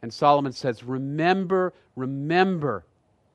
And 0.01 0.13
Solomon 0.13 0.51
says, 0.51 0.83
Remember, 0.83 1.73
remember 1.95 2.85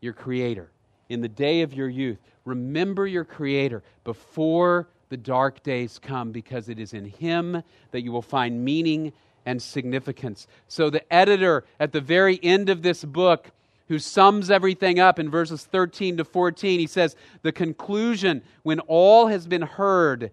your 0.01 0.13
Creator 0.13 0.71
in 1.09 1.23
the 1.23 1.29
day 1.29 1.63
of 1.63 1.73
your 1.73 1.89
youth. 1.89 2.19
Remember 2.45 3.07
your 3.07 3.25
Creator 3.25 3.83
before 4.05 4.89
the 5.09 5.17
dark 5.17 5.63
days 5.63 5.99
come, 5.99 6.33
because 6.33 6.69
it 6.69 6.79
is 6.79 6.93
in 6.93 7.07
Him 7.07 7.63
that 7.91 8.03
you 8.03 8.13
will 8.13 8.23
find 8.23 8.63
meaning 8.65 9.13
and 9.45 9.61
significance. 9.61 10.47
So, 10.69 10.91
the 10.91 11.13
editor 11.13 11.65
at 11.81 11.93
the 11.93 12.01
very 12.01 12.39
end 12.43 12.69
of 12.69 12.83
this 12.83 13.05
book, 13.05 13.51
who 13.89 13.99
sums 13.99 14.51
everything 14.51 14.99
up 14.99 15.19
in 15.19 15.31
verses 15.31 15.65
13 15.65 16.17
to 16.17 16.25
14, 16.25 16.81
he 16.81 16.87
says, 16.87 17.15
The 17.43 17.53
conclusion, 17.53 18.43
when 18.63 18.81
all 18.81 19.27
has 19.27 19.47
been 19.47 19.63
heard, 19.63 20.31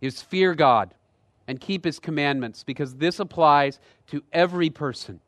is 0.00 0.22
fear 0.22 0.54
God 0.54 0.94
and 1.48 1.60
keep 1.60 1.84
his 1.84 1.98
commandments, 1.98 2.62
because 2.62 2.94
this 2.94 3.18
applies 3.18 3.80
to 4.06 4.22
every 4.32 4.70
person. 4.70 5.18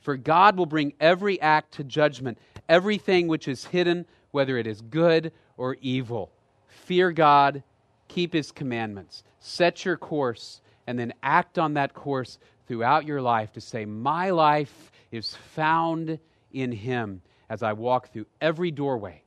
For 0.00 0.16
God 0.16 0.56
will 0.56 0.66
bring 0.66 0.94
every 1.00 1.40
act 1.40 1.74
to 1.74 1.84
judgment, 1.84 2.38
everything 2.68 3.26
which 3.26 3.48
is 3.48 3.64
hidden, 3.64 4.06
whether 4.30 4.56
it 4.56 4.68
is 4.68 4.80
good 4.80 5.32
or 5.56 5.76
evil. 5.80 6.30
Fear 6.68 7.10
God, 7.12 7.64
keep 8.06 8.32
his 8.32 8.52
commandments, 8.52 9.24
set 9.40 9.84
your 9.84 9.96
course 9.96 10.60
and 10.90 10.98
then 10.98 11.14
act 11.22 11.56
on 11.56 11.74
that 11.74 11.94
course 11.94 12.40
throughout 12.66 13.06
your 13.06 13.22
life 13.22 13.52
to 13.52 13.60
say, 13.60 13.84
My 13.84 14.30
life 14.30 14.90
is 15.12 15.36
found 15.54 16.18
in 16.52 16.72
Him 16.72 17.22
as 17.48 17.62
I 17.62 17.74
walk 17.74 18.12
through 18.12 18.26
every 18.40 18.72
doorway 18.72 19.22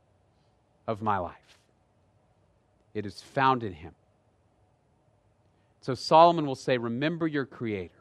of 0.88 1.02
my 1.02 1.20
life. 1.20 1.60
It 2.94 3.06
is 3.06 3.22
found 3.22 3.64
in 3.64 3.72
Him. 3.72 3.96
So 5.80 5.94
Solomon 5.94 6.46
will 6.46 6.56
say, 6.56 6.78
Remember 6.78 7.28
your 7.28 7.46
Creator. 7.46 7.94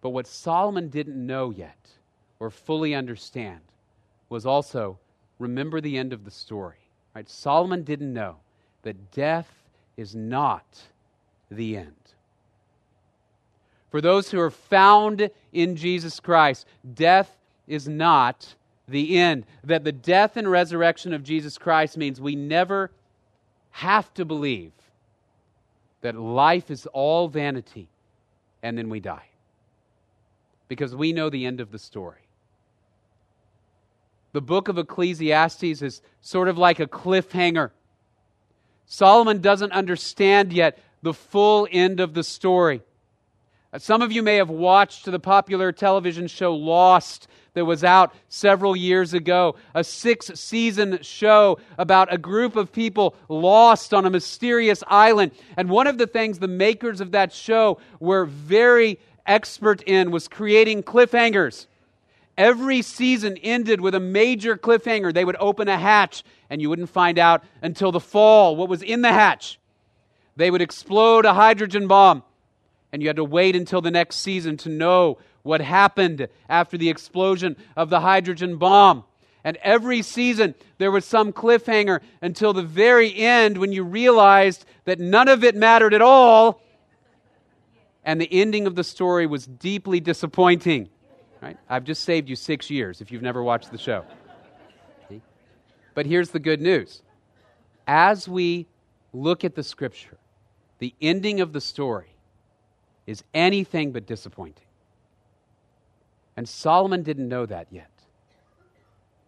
But 0.00 0.10
what 0.10 0.28
Solomon 0.28 0.90
didn't 0.90 1.26
know 1.26 1.50
yet 1.50 1.88
or 2.38 2.50
fully 2.52 2.94
understand 2.94 3.62
was 4.28 4.46
also 4.46 4.96
remember 5.40 5.80
the 5.80 5.98
end 5.98 6.12
of 6.12 6.24
the 6.24 6.30
story. 6.30 6.78
Right? 7.16 7.28
Solomon 7.28 7.82
didn't 7.82 8.12
know 8.12 8.36
that 8.82 9.10
death 9.10 9.50
is 9.96 10.14
not 10.14 10.80
the 11.50 11.76
end. 11.76 11.99
For 13.90 14.00
those 14.00 14.30
who 14.30 14.40
are 14.40 14.50
found 14.50 15.30
in 15.52 15.76
Jesus 15.76 16.20
Christ, 16.20 16.66
death 16.94 17.36
is 17.66 17.88
not 17.88 18.54
the 18.88 19.18
end. 19.18 19.46
That 19.64 19.84
the 19.84 19.92
death 19.92 20.36
and 20.36 20.50
resurrection 20.50 21.12
of 21.12 21.22
Jesus 21.22 21.58
Christ 21.58 21.96
means 21.96 22.20
we 22.20 22.36
never 22.36 22.90
have 23.70 24.12
to 24.14 24.24
believe 24.24 24.72
that 26.02 26.16
life 26.16 26.70
is 26.70 26.86
all 26.86 27.28
vanity 27.28 27.88
and 28.62 28.76
then 28.76 28.88
we 28.88 29.00
die. 29.00 29.26
Because 30.68 30.94
we 30.94 31.12
know 31.12 31.30
the 31.30 31.46
end 31.46 31.60
of 31.60 31.72
the 31.72 31.78
story. 31.78 32.20
The 34.32 34.40
book 34.40 34.68
of 34.68 34.78
Ecclesiastes 34.78 35.82
is 35.82 36.02
sort 36.20 36.48
of 36.48 36.56
like 36.56 36.78
a 36.78 36.86
cliffhanger. 36.86 37.70
Solomon 38.86 39.40
doesn't 39.40 39.72
understand 39.72 40.52
yet 40.52 40.78
the 41.02 41.14
full 41.14 41.66
end 41.70 41.98
of 41.98 42.14
the 42.14 42.22
story. 42.22 42.82
Some 43.78 44.02
of 44.02 44.10
you 44.10 44.24
may 44.24 44.36
have 44.36 44.50
watched 44.50 45.04
the 45.04 45.20
popular 45.20 45.70
television 45.70 46.26
show 46.26 46.56
Lost 46.56 47.28
that 47.54 47.64
was 47.64 47.84
out 47.84 48.12
several 48.28 48.74
years 48.74 49.14
ago, 49.14 49.54
a 49.76 49.84
six 49.84 50.26
season 50.34 50.98
show 51.02 51.56
about 51.78 52.12
a 52.12 52.18
group 52.18 52.56
of 52.56 52.72
people 52.72 53.14
lost 53.28 53.94
on 53.94 54.06
a 54.06 54.10
mysterious 54.10 54.82
island. 54.88 55.30
And 55.56 55.70
one 55.70 55.86
of 55.86 55.98
the 55.98 56.08
things 56.08 56.40
the 56.40 56.48
makers 56.48 57.00
of 57.00 57.12
that 57.12 57.32
show 57.32 57.78
were 58.00 58.24
very 58.24 58.98
expert 59.24 59.82
in 59.82 60.10
was 60.10 60.26
creating 60.26 60.82
cliffhangers. 60.82 61.66
Every 62.36 62.82
season 62.82 63.36
ended 63.36 63.80
with 63.80 63.94
a 63.94 64.00
major 64.00 64.56
cliffhanger. 64.56 65.14
They 65.14 65.24
would 65.24 65.36
open 65.38 65.68
a 65.68 65.78
hatch, 65.78 66.24
and 66.48 66.60
you 66.60 66.70
wouldn't 66.70 66.90
find 66.90 67.20
out 67.20 67.44
until 67.62 67.92
the 67.92 68.00
fall 68.00 68.56
what 68.56 68.68
was 68.68 68.82
in 68.82 69.02
the 69.02 69.12
hatch. 69.12 69.60
They 70.34 70.50
would 70.50 70.62
explode 70.62 71.24
a 71.24 71.34
hydrogen 71.34 71.86
bomb 71.86 72.24
and 72.92 73.02
you 73.02 73.08
had 73.08 73.16
to 73.16 73.24
wait 73.24 73.56
until 73.56 73.80
the 73.80 73.90
next 73.90 74.16
season 74.16 74.56
to 74.58 74.68
know 74.68 75.18
what 75.42 75.60
happened 75.60 76.28
after 76.48 76.76
the 76.76 76.88
explosion 76.88 77.56
of 77.76 77.90
the 77.90 78.00
hydrogen 78.00 78.56
bomb. 78.56 79.04
And 79.42 79.56
every 79.62 80.02
season, 80.02 80.54
there 80.78 80.90
was 80.90 81.04
some 81.04 81.32
cliffhanger 81.32 82.00
until 82.20 82.52
the 82.52 82.62
very 82.62 83.14
end 83.16 83.56
when 83.56 83.72
you 83.72 83.84
realized 83.84 84.66
that 84.84 84.98
none 84.98 85.28
of 85.28 85.44
it 85.44 85.54
mattered 85.54 85.94
at 85.94 86.02
all. 86.02 86.60
And 88.04 88.20
the 88.20 88.28
ending 88.30 88.66
of 88.66 88.74
the 88.74 88.84
story 88.84 89.26
was 89.26 89.46
deeply 89.46 90.00
disappointing. 90.00 90.90
Right? 91.40 91.56
I've 91.68 91.84
just 91.84 92.02
saved 92.02 92.28
you 92.28 92.36
six 92.36 92.70
years 92.70 93.00
if 93.00 93.10
you've 93.10 93.22
never 93.22 93.42
watched 93.42 93.70
the 93.70 93.78
show. 93.78 94.04
But 95.94 96.06
here's 96.06 96.30
the 96.30 96.38
good 96.38 96.60
news. 96.60 97.02
As 97.86 98.28
we 98.28 98.66
look 99.12 99.44
at 99.44 99.54
the 99.54 99.62
scripture, 99.62 100.18
the 100.78 100.94
ending 101.00 101.40
of 101.40 101.52
the 101.52 101.60
story 101.60 102.14
is 103.06 103.24
anything 103.34 103.92
but 103.92 104.06
disappointing. 104.06 104.66
And 106.36 106.48
Solomon 106.48 107.02
didn't 107.02 107.28
know 107.28 107.46
that 107.46 107.68
yet. 107.70 107.90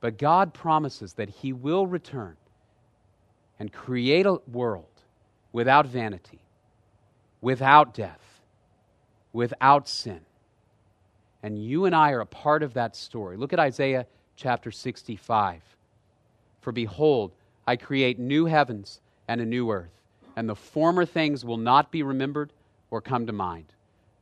But 0.01 0.19
God 0.19 0.55
promises 0.55 1.15
that 1.15 1.29
he 1.29 1.53
will 1.53 1.87
return 1.87 2.37
and 3.59 3.73
create 3.73 4.27
a 4.27 4.39
world 4.51 4.87
without 5.53 5.87
vanity, 5.87 6.41
without 7.41 7.95
death, 7.95 8.41
without 9.33 9.89
sin. 9.89 10.21
And 11.43 11.63
you 11.63 11.85
and 11.85 11.95
I 11.95 12.13
are 12.13 12.21
a 12.21 12.27
part 12.27 12.63
of 12.63 12.75
that 12.75 12.97
story. 12.97 13.37
Look 13.37 13.53
at 13.53 13.61
Isaiah 13.61 14.07
chapter 14.37 14.71
65. 14.71 15.61
For 16.61 16.73
behold, 16.73 17.33
I 17.67 17.77
create 17.77 18.19
new 18.19 18.47
heavens 18.47 19.01
and 19.29 19.41
a 19.41 19.47
new 19.47 19.71
earth, 19.71 19.93
and 20.37 20.49
the 20.49 20.57
former 20.57 21.05
things 21.05 21.45
will 21.45 21.57
not 21.57 21.91
be 21.91 22.03
remembered 22.03 22.53
or 22.93 23.01
come 23.01 23.27
to 23.27 23.33
mind. 23.33 23.73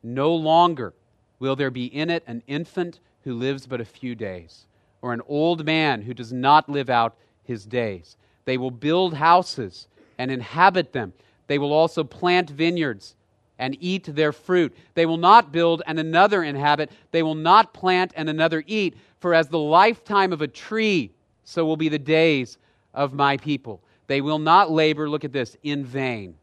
No 0.02 0.32
longer 0.32 0.94
will 1.40 1.56
there 1.56 1.72
be 1.72 1.86
in 1.86 2.08
it 2.08 2.22
an 2.26 2.42
infant 2.46 3.00
who 3.24 3.34
lives 3.34 3.66
but 3.66 3.80
a 3.80 3.84
few 3.84 4.14
days, 4.14 4.64
or 5.02 5.12
an 5.12 5.20
old 5.26 5.66
man 5.66 6.02
who 6.02 6.14
does 6.14 6.32
not 6.32 6.68
live 6.68 6.88
out 6.88 7.16
his 7.42 7.66
days. 7.66 8.16
They 8.44 8.56
will 8.56 8.70
build 8.70 9.14
houses 9.14 9.88
and 10.16 10.30
inhabit 10.30 10.92
them. 10.92 11.12
They 11.48 11.58
will 11.58 11.72
also 11.72 12.04
plant 12.04 12.48
vineyards 12.48 13.16
and 13.58 13.76
eat 13.80 14.04
their 14.04 14.32
fruit. 14.32 14.74
They 14.94 15.04
will 15.04 15.18
not 15.18 15.52
build 15.52 15.82
and 15.86 15.98
another 15.98 16.44
inhabit. 16.44 16.90
They 17.10 17.24
will 17.24 17.34
not 17.34 17.74
plant 17.74 18.12
and 18.14 18.30
another 18.30 18.62
eat. 18.66 18.96
For 19.18 19.34
as 19.34 19.48
the 19.48 19.58
lifetime 19.58 20.32
of 20.32 20.42
a 20.42 20.48
tree, 20.48 21.10
so 21.44 21.66
will 21.66 21.76
be 21.76 21.88
the 21.88 21.98
days 21.98 22.56
of 22.94 23.12
my 23.12 23.36
people. 23.36 23.82
They 24.06 24.20
will 24.20 24.38
not 24.38 24.70
labor, 24.70 25.10
look 25.10 25.24
at 25.24 25.32
this, 25.32 25.56
in 25.62 25.84
vain, 25.84 26.36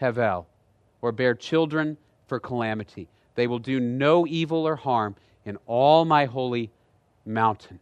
Hevel, 0.00 0.46
or 1.02 1.12
bear 1.12 1.34
children 1.34 1.96
for 2.26 2.40
calamity. 2.40 3.08
They 3.34 3.46
will 3.46 3.58
do 3.58 3.80
no 3.80 4.26
evil 4.26 4.66
or 4.66 4.76
harm 4.76 5.16
in 5.44 5.58
all 5.66 6.04
my 6.04 6.24
holy 6.26 6.70
mountain. 7.24 7.78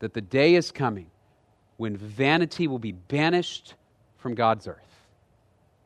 That 0.00 0.14
the 0.14 0.20
day 0.20 0.54
is 0.54 0.70
coming 0.70 1.10
when 1.76 1.96
vanity 1.96 2.68
will 2.68 2.78
be 2.78 2.92
banished 2.92 3.74
from 4.18 4.34
God's 4.34 4.66
earth. 4.68 5.06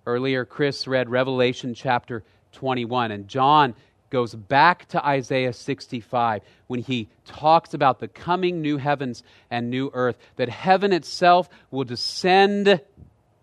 Earlier, 0.05 0.45
Chris 0.45 0.87
read 0.87 1.09
Revelation 1.09 1.75
chapter 1.75 2.25
21, 2.53 3.13
and 3.13 3.29
John 3.29 3.75
goes 4.11 4.35
back 4.35 4.87
to 4.89 5.05
Isaiah 5.05 5.53
65 5.53 6.43
when 6.67 6.81
he 6.81 7.09
talks 7.25 7.73
about 7.73 7.99
the 7.99 8.09
coming 8.09 8.61
new 8.61 8.77
heavens 8.77 9.23
and 9.51 9.71
new 9.71 9.91
earth, 9.95 10.19
that 10.37 10.49
heaven 10.49 10.93
itself 10.93 11.49
will 11.71 11.85
descend 11.85 12.81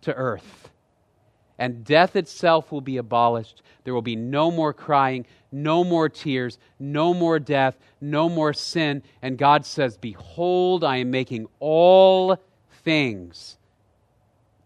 to 0.01 0.13
earth, 0.13 0.69
and 1.59 1.83
death 1.83 2.15
itself 2.15 2.71
will 2.71 2.81
be 2.81 2.97
abolished. 2.97 3.61
There 3.83 3.93
will 3.93 4.01
be 4.01 4.15
no 4.15 4.49
more 4.49 4.73
crying, 4.73 5.25
no 5.51 5.83
more 5.83 6.07
tears, 6.07 6.57
no 6.79 7.13
more 7.13 7.37
death, 7.37 7.77
no 7.99 8.29
more 8.29 8.53
sin. 8.53 9.03
And 9.21 9.37
God 9.37 9.65
says, 9.65 9.97
Behold, 9.97 10.83
I 10.83 10.97
am 10.97 11.11
making 11.11 11.47
all 11.59 12.37
things 12.83 13.57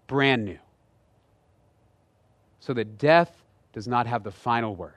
brand 0.05 0.45
new 0.45 0.59
so 2.59 2.73
that 2.73 2.99
death 2.99 3.43
does 3.73 3.87
not 3.87 4.05
have 4.05 4.23
the 4.23 4.31
final 4.31 4.75
word. 4.75 4.93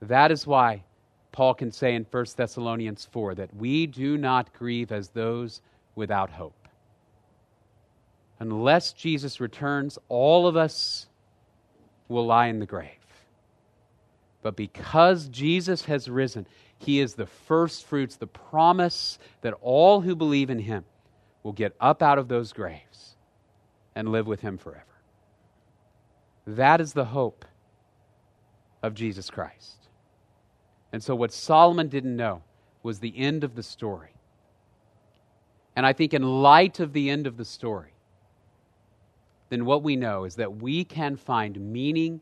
That 0.00 0.30
is 0.30 0.46
why 0.46 0.84
Paul 1.32 1.54
can 1.54 1.72
say 1.72 1.94
in 1.94 2.06
1 2.08 2.26
Thessalonians 2.36 3.08
4 3.10 3.34
that 3.34 3.54
we 3.54 3.86
do 3.86 4.16
not 4.16 4.52
grieve 4.52 4.92
as 4.92 5.08
those 5.08 5.60
without 5.96 6.30
hope. 6.30 6.59
Unless 8.40 8.94
Jesus 8.94 9.38
returns, 9.38 9.98
all 10.08 10.46
of 10.46 10.56
us 10.56 11.06
will 12.08 12.26
lie 12.26 12.46
in 12.46 12.58
the 12.58 12.66
grave. 12.66 12.88
But 14.42 14.56
because 14.56 15.28
Jesus 15.28 15.84
has 15.84 16.08
risen, 16.08 16.46
he 16.78 17.00
is 17.00 17.14
the 17.14 17.26
first 17.26 17.84
fruits, 17.84 18.16
the 18.16 18.26
promise 18.26 19.18
that 19.42 19.54
all 19.60 20.00
who 20.00 20.16
believe 20.16 20.48
in 20.48 20.60
him 20.60 20.84
will 21.42 21.52
get 21.52 21.76
up 21.78 22.02
out 22.02 22.18
of 22.18 22.28
those 22.28 22.54
graves 22.54 23.14
and 23.94 24.10
live 24.10 24.26
with 24.26 24.40
him 24.40 24.56
forever. 24.56 24.84
That 26.46 26.80
is 26.80 26.94
the 26.94 27.04
hope 27.04 27.44
of 28.82 28.94
Jesus 28.94 29.28
Christ. 29.28 29.76
And 30.92 31.02
so, 31.02 31.14
what 31.14 31.32
Solomon 31.32 31.88
didn't 31.88 32.16
know 32.16 32.42
was 32.82 32.98
the 32.98 33.16
end 33.16 33.44
of 33.44 33.54
the 33.54 33.62
story. 33.62 34.14
And 35.76 35.84
I 35.84 35.92
think, 35.92 36.14
in 36.14 36.22
light 36.22 36.80
of 36.80 36.94
the 36.94 37.10
end 37.10 37.26
of 37.26 37.36
the 37.36 37.44
story, 37.44 37.92
then 39.50 39.66
what 39.66 39.82
we 39.82 39.96
know 39.96 40.24
is 40.24 40.36
that 40.36 40.56
we 40.56 40.84
can 40.84 41.16
find 41.16 41.60
meaning 41.60 42.20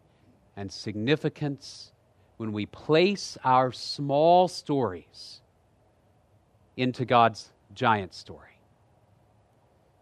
and 0.56 0.72
significance 0.72 1.92
when 2.38 2.52
we 2.52 2.66
place 2.66 3.38
our 3.44 3.70
small 3.70 4.48
stories 4.48 5.40
into 6.76 7.04
God's 7.04 7.50
giant 7.74 8.14
story. 8.14 8.58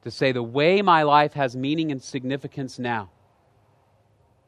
To 0.04 0.10
say, 0.10 0.32
the 0.32 0.42
way 0.42 0.82
my 0.82 1.02
life 1.02 1.32
has 1.32 1.56
meaning 1.56 1.90
and 1.90 2.00
significance 2.00 2.78
now 2.78 3.10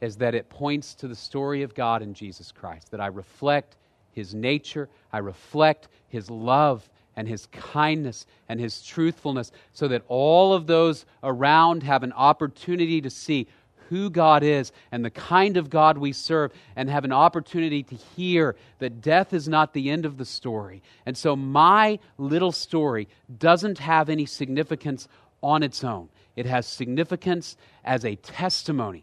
is 0.01 0.17
that 0.17 0.35
it 0.35 0.49
points 0.49 0.95
to 0.95 1.09
the 1.09 1.17
story 1.17 1.63
of 1.63 1.75
God 1.75 2.01
in 2.01 2.15
Jesus 2.15 2.53
Christ, 2.53 2.93
that 2.93 3.01
I 3.01 3.09
reflect 3.09 3.77
his 4.13 4.35
nature, 4.35 4.89
I 5.13 5.19
reflect 5.19 5.89
his 6.09 6.31
love 6.31 6.89
and 7.19 7.27
his 7.27 7.47
kindness 7.47 8.27
and 8.49 8.61
his 8.61 8.81
truthfulness, 8.81 9.51
so 9.73 9.89
that 9.89 10.05
all 10.07 10.55
of 10.55 10.69
those 10.69 11.05
around 11.25 11.83
have 11.83 12.05
an 12.05 12.13
opportunity 12.13 13.01
to 13.01 13.11
see 13.11 13.49
who 13.89 14.09
God 14.09 14.45
is 14.45 14.71
and 14.93 15.05
the 15.05 15.11
kind 15.11 15.57
of 15.57 15.69
God 15.69 15.99
we 15.99 16.13
serve, 16.13 16.53
and 16.77 16.89
have 16.89 17.05
an 17.05 17.11
opportunity 17.11 17.83
to 17.83 17.97
hear 17.97 18.55
that 18.79 19.01
death 19.01 19.33
is 19.33 19.49
not 19.49 19.73
the 19.73 19.91
end 19.91 20.07
of 20.07 20.17
the 20.17 20.25
story. 20.25 20.81
And 21.07 21.19
so, 21.19 21.35
my 21.35 21.99
little 22.19 22.53
story 22.53 23.09
doesn't 23.37 23.81
have 23.81 24.09
any 24.09 24.25
significance 24.25 25.09
on 25.43 25.65
its 25.65 25.83
own, 25.83 26.11
it 26.37 26.47
has 26.47 26.69
significance 26.69 27.57
as 27.85 28.05
a 28.05 28.15
testimony 28.15 29.03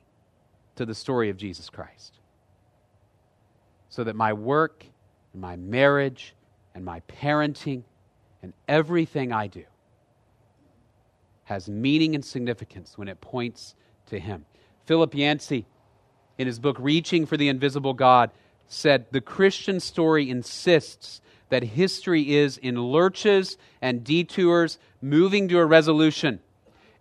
to 0.77 0.85
the 0.85 0.95
story 0.95 1.29
of 1.29 1.35
Jesus 1.35 1.69
Christ. 1.69 2.13
So 3.89 4.05
that 4.05 4.15
my 4.15 4.31
work 4.31 4.85
and 5.33 5.41
my 5.41 5.57
marriage 5.57 6.33
and 6.73 6.85
my 6.85 7.01
parenting 7.01 7.83
and 8.45 8.53
everything 8.67 9.33
I 9.33 9.47
do 9.47 9.63
has 11.45 11.67
meaning 11.67 12.13
and 12.13 12.23
significance 12.23 12.95
when 12.95 13.07
it 13.07 13.19
points 13.19 13.73
to 14.05 14.19
Him. 14.19 14.45
Philip 14.85 15.15
Yancey, 15.15 15.65
in 16.37 16.45
his 16.45 16.59
book 16.59 16.77
Reaching 16.79 17.25
for 17.25 17.37
the 17.37 17.49
Invisible 17.49 17.95
God, 17.95 18.29
said 18.67 19.07
the 19.09 19.19
Christian 19.19 19.79
story 19.79 20.29
insists 20.29 21.21
that 21.49 21.63
history 21.63 22.35
is 22.35 22.57
in 22.57 22.79
lurches 22.79 23.57
and 23.81 24.03
detours 24.03 24.77
moving 25.01 25.47
to 25.47 25.57
a 25.57 25.65
resolution. 25.65 26.39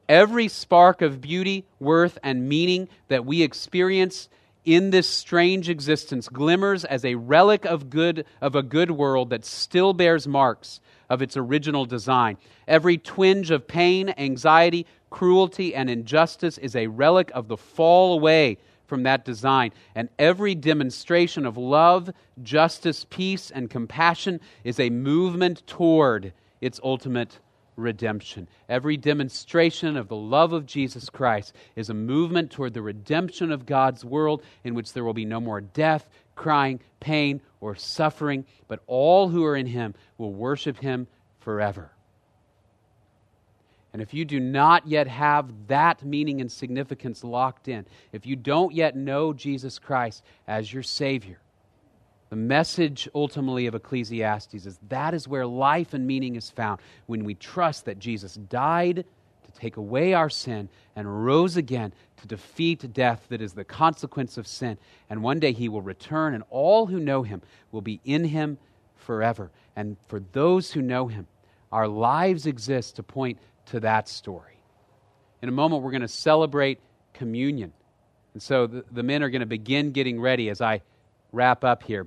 Every 0.09 0.49
spark 0.49 1.03
of 1.03 1.21
beauty, 1.21 1.67
worth, 1.79 2.19
and 2.23 2.49
meaning 2.49 2.89
that 3.09 3.27
we 3.27 3.43
experience 3.43 4.31
in 4.65 4.91
this 4.91 5.09
strange 5.09 5.69
existence 5.69 6.31
glimmers 6.31 6.87
as 6.87 7.05
a 7.05 7.17
relic 7.17 7.67
of 7.67 7.91
good 7.91 8.25
of 8.41 8.55
a 8.55 8.63
good 8.63 8.91
world 8.91 9.29
that 9.29 9.45
still 9.45 9.93
bears 9.93 10.27
marks 10.27 10.81
of 11.11 11.23
its 11.23 11.37
original 11.37 11.85
design. 11.85 12.37
Every 12.67 12.99
twinge 12.99 13.51
of 13.51 13.67
pain, 13.67 14.15
anxiety, 14.17 14.87
cruelty, 15.11 15.75
and 15.75 15.89
injustice 15.89 16.59
is 16.59 16.75
a 16.75 16.87
relic 16.87 17.31
of 17.35 17.49
the 17.49 17.57
fall 17.57 18.15
away 18.15 18.59
from 18.87 19.05
that 19.05 19.25
design. 19.25 19.73
And 19.95 20.09
every 20.19 20.55
demonstration 20.55 21.47
of 21.47 21.57
love, 21.57 22.11
justice, 22.43 23.07
peace, 23.09 23.51
and 23.51 23.71
compassion 23.71 24.41
is 24.63 24.79
a 24.79 24.91
movement 24.91 25.67
toward 25.67 26.33
its 26.61 26.81
ultimate 26.83 27.39
redemption. 27.77 28.49
Every 28.69 28.97
demonstration 28.97 29.97
of 29.97 30.09
the 30.09 30.17
love 30.17 30.53
of 30.53 30.67
Jesus 30.67 31.11
Christ 31.11 31.55
is 31.77 31.91
a 31.91 31.95
movement 31.95 32.51
toward 32.51 32.75
the 32.75 32.83
redemption 32.83 33.51
of 33.51 33.67
God's 33.67 34.05
world 34.05 34.43
in 34.63 34.75
which 34.75 34.93
there 34.93 35.05
will 35.05 35.15
be 35.15 35.25
no 35.25 35.41
more 35.41 35.61
death, 35.61 36.09
crying, 36.35 36.81
pain, 37.01 37.41
or 37.61 37.75
suffering, 37.75 38.45
but 38.69 38.81
all 38.87 39.29
who 39.29 39.45
are 39.45 39.57
in 39.57 39.67
Him 39.67 39.95
will 40.19 40.33
worship 40.33 40.79
Him 40.79 41.07
forever. 41.41 41.91
And 43.93 44.03
if 44.03 44.13
you 44.13 44.25
do 44.25 44.41
not 44.41 44.89
yet 44.89 45.07
have 45.07 45.53
that 45.69 46.05
meaning 46.05 46.41
and 46.41 46.51
significance 46.51 47.23
locked 47.23 47.69
in, 47.69 47.87
if 48.13 48.27
you 48.27 48.35
don't 48.35 48.75
yet 48.75 48.97
know 48.97 49.33
Jesus 49.33 49.79
Christ 49.79 50.25
as 50.49 50.73
your 50.73 50.83
Savior, 50.83 51.39
the 52.31 52.37
message 52.37 53.09
ultimately 53.15 53.67
of 53.67 53.77
Ecclesiastes 53.77 54.67
is 54.67 54.81
that 54.89 55.15
is 55.15 55.29
where 55.29 55.47
life 55.47 55.95
and 55.95 56.05
meaning 56.05 56.35
is 56.35 56.51
found 56.51 56.81
when 57.07 57.25
we 57.25 57.37
trust 57.37 57.85
that 57.85 58.01
Jesus 58.01 58.35
died 58.35 59.05
take 59.55 59.77
away 59.77 60.15
our 60.15 60.31
sin 60.31 60.69
and 60.97 61.25
rose 61.25 61.57
again 61.57 61.93
to 62.19 62.27
defeat 62.27 62.93
death 62.93 63.27
that 63.29 63.41
is 63.41 63.53
the 63.53 63.65
consequence 63.65 64.37
of 64.37 64.47
sin. 64.47 64.79
And 65.11 65.23
one 65.23 65.41
day 65.41 65.53
he 65.53 65.69
will 65.69 65.83
return, 65.83 66.35
and 66.35 66.45
all 66.51 66.87
who 66.87 66.99
know 66.99 67.23
him 67.23 67.43
will 67.73 67.81
be 67.81 68.01
in 68.05 68.25
him 68.25 68.59
forever. 68.97 69.51
And 69.77 69.97
for 70.09 70.21
those 70.33 70.73
who 70.73 70.83
know 70.83 71.07
him, 71.09 71.27
Our 71.75 71.89
lives 71.89 72.47
exist 72.47 72.97
to 72.97 73.03
point 73.03 73.39
to 73.67 73.81
that 73.81 74.09
story. 74.09 74.61
In 75.43 75.49
a 75.49 75.53
moment, 75.53 75.83
we're 75.83 75.91
going 75.91 76.03
to 76.03 76.09
celebrate 76.09 76.79
communion. 77.13 77.73
And 78.33 78.41
so 78.41 78.69
the, 78.69 78.85
the 78.93 79.03
men 79.03 79.25
are 79.25 79.29
going 79.29 79.41
to 79.41 79.47
begin 79.47 79.91
getting 79.91 80.21
ready 80.21 80.51
as 80.51 80.61
I 80.61 80.83
wrap 81.33 81.65
up 81.65 81.83
here. 81.83 82.07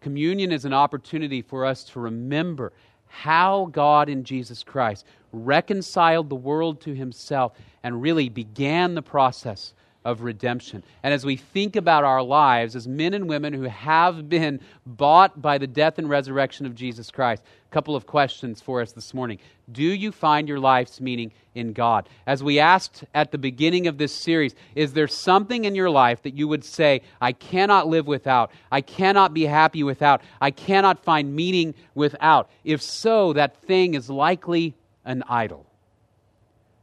Communion 0.00 0.52
is 0.52 0.64
an 0.64 0.72
opportunity 0.72 1.42
for 1.42 1.66
us 1.66 1.84
to 1.84 2.00
remember 2.00 2.72
how 3.08 3.68
God 3.72 4.08
in 4.08 4.24
Jesus 4.24 4.62
Christ 4.62 5.04
reconciled 5.32 6.28
the 6.28 6.36
world 6.36 6.80
to 6.82 6.94
himself 6.94 7.52
and 7.82 8.02
really 8.02 8.28
began 8.28 8.94
the 8.94 9.02
process 9.02 9.74
of 10.04 10.22
redemption. 10.22 10.82
And 11.02 11.12
as 11.12 11.26
we 11.26 11.36
think 11.36 11.76
about 11.76 12.04
our 12.04 12.22
lives 12.22 12.74
as 12.74 12.88
men 12.88 13.12
and 13.12 13.28
women 13.28 13.52
who 13.52 13.64
have 13.64 14.28
been 14.28 14.60
bought 14.86 15.42
by 15.42 15.58
the 15.58 15.66
death 15.66 15.98
and 15.98 16.08
resurrection 16.08 16.64
of 16.64 16.74
Jesus 16.74 17.10
Christ, 17.10 17.42
a 17.70 17.74
couple 17.74 17.94
of 17.94 18.06
questions 18.06 18.62
for 18.62 18.80
us 18.80 18.92
this 18.92 19.12
morning. 19.12 19.38
Do 19.70 19.82
you 19.82 20.10
find 20.10 20.48
your 20.48 20.60
life's 20.60 21.00
meaning 21.00 21.32
in 21.54 21.74
God? 21.74 22.08
As 22.26 22.42
we 22.42 22.58
asked 22.58 23.04
at 23.12 23.32
the 23.32 23.38
beginning 23.38 23.86
of 23.86 23.98
this 23.98 24.14
series, 24.14 24.54
is 24.74 24.94
there 24.94 25.08
something 25.08 25.66
in 25.66 25.74
your 25.74 25.90
life 25.90 26.22
that 26.22 26.34
you 26.34 26.48
would 26.48 26.64
say, 26.64 27.02
I 27.20 27.32
cannot 27.32 27.86
live 27.86 28.06
without, 28.06 28.50
I 28.72 28.80
cannot 28.80 29.34
be 29.34 29.44
happy 29.44 29.82
without, 29.82 30.22
I 30.40 30.52
cannot 30.52 31.04
find 31.04 31.36
meaning 31.36 31.74
without? 31.94 32.48
If 32.64 32.80
so, 32.80 33.34
that 33.34 33.60
thing 33.62 33.92
is 33.92 34.08
likely 34.08 34.74
an 35.08 35.24
idol. 35.28 35.66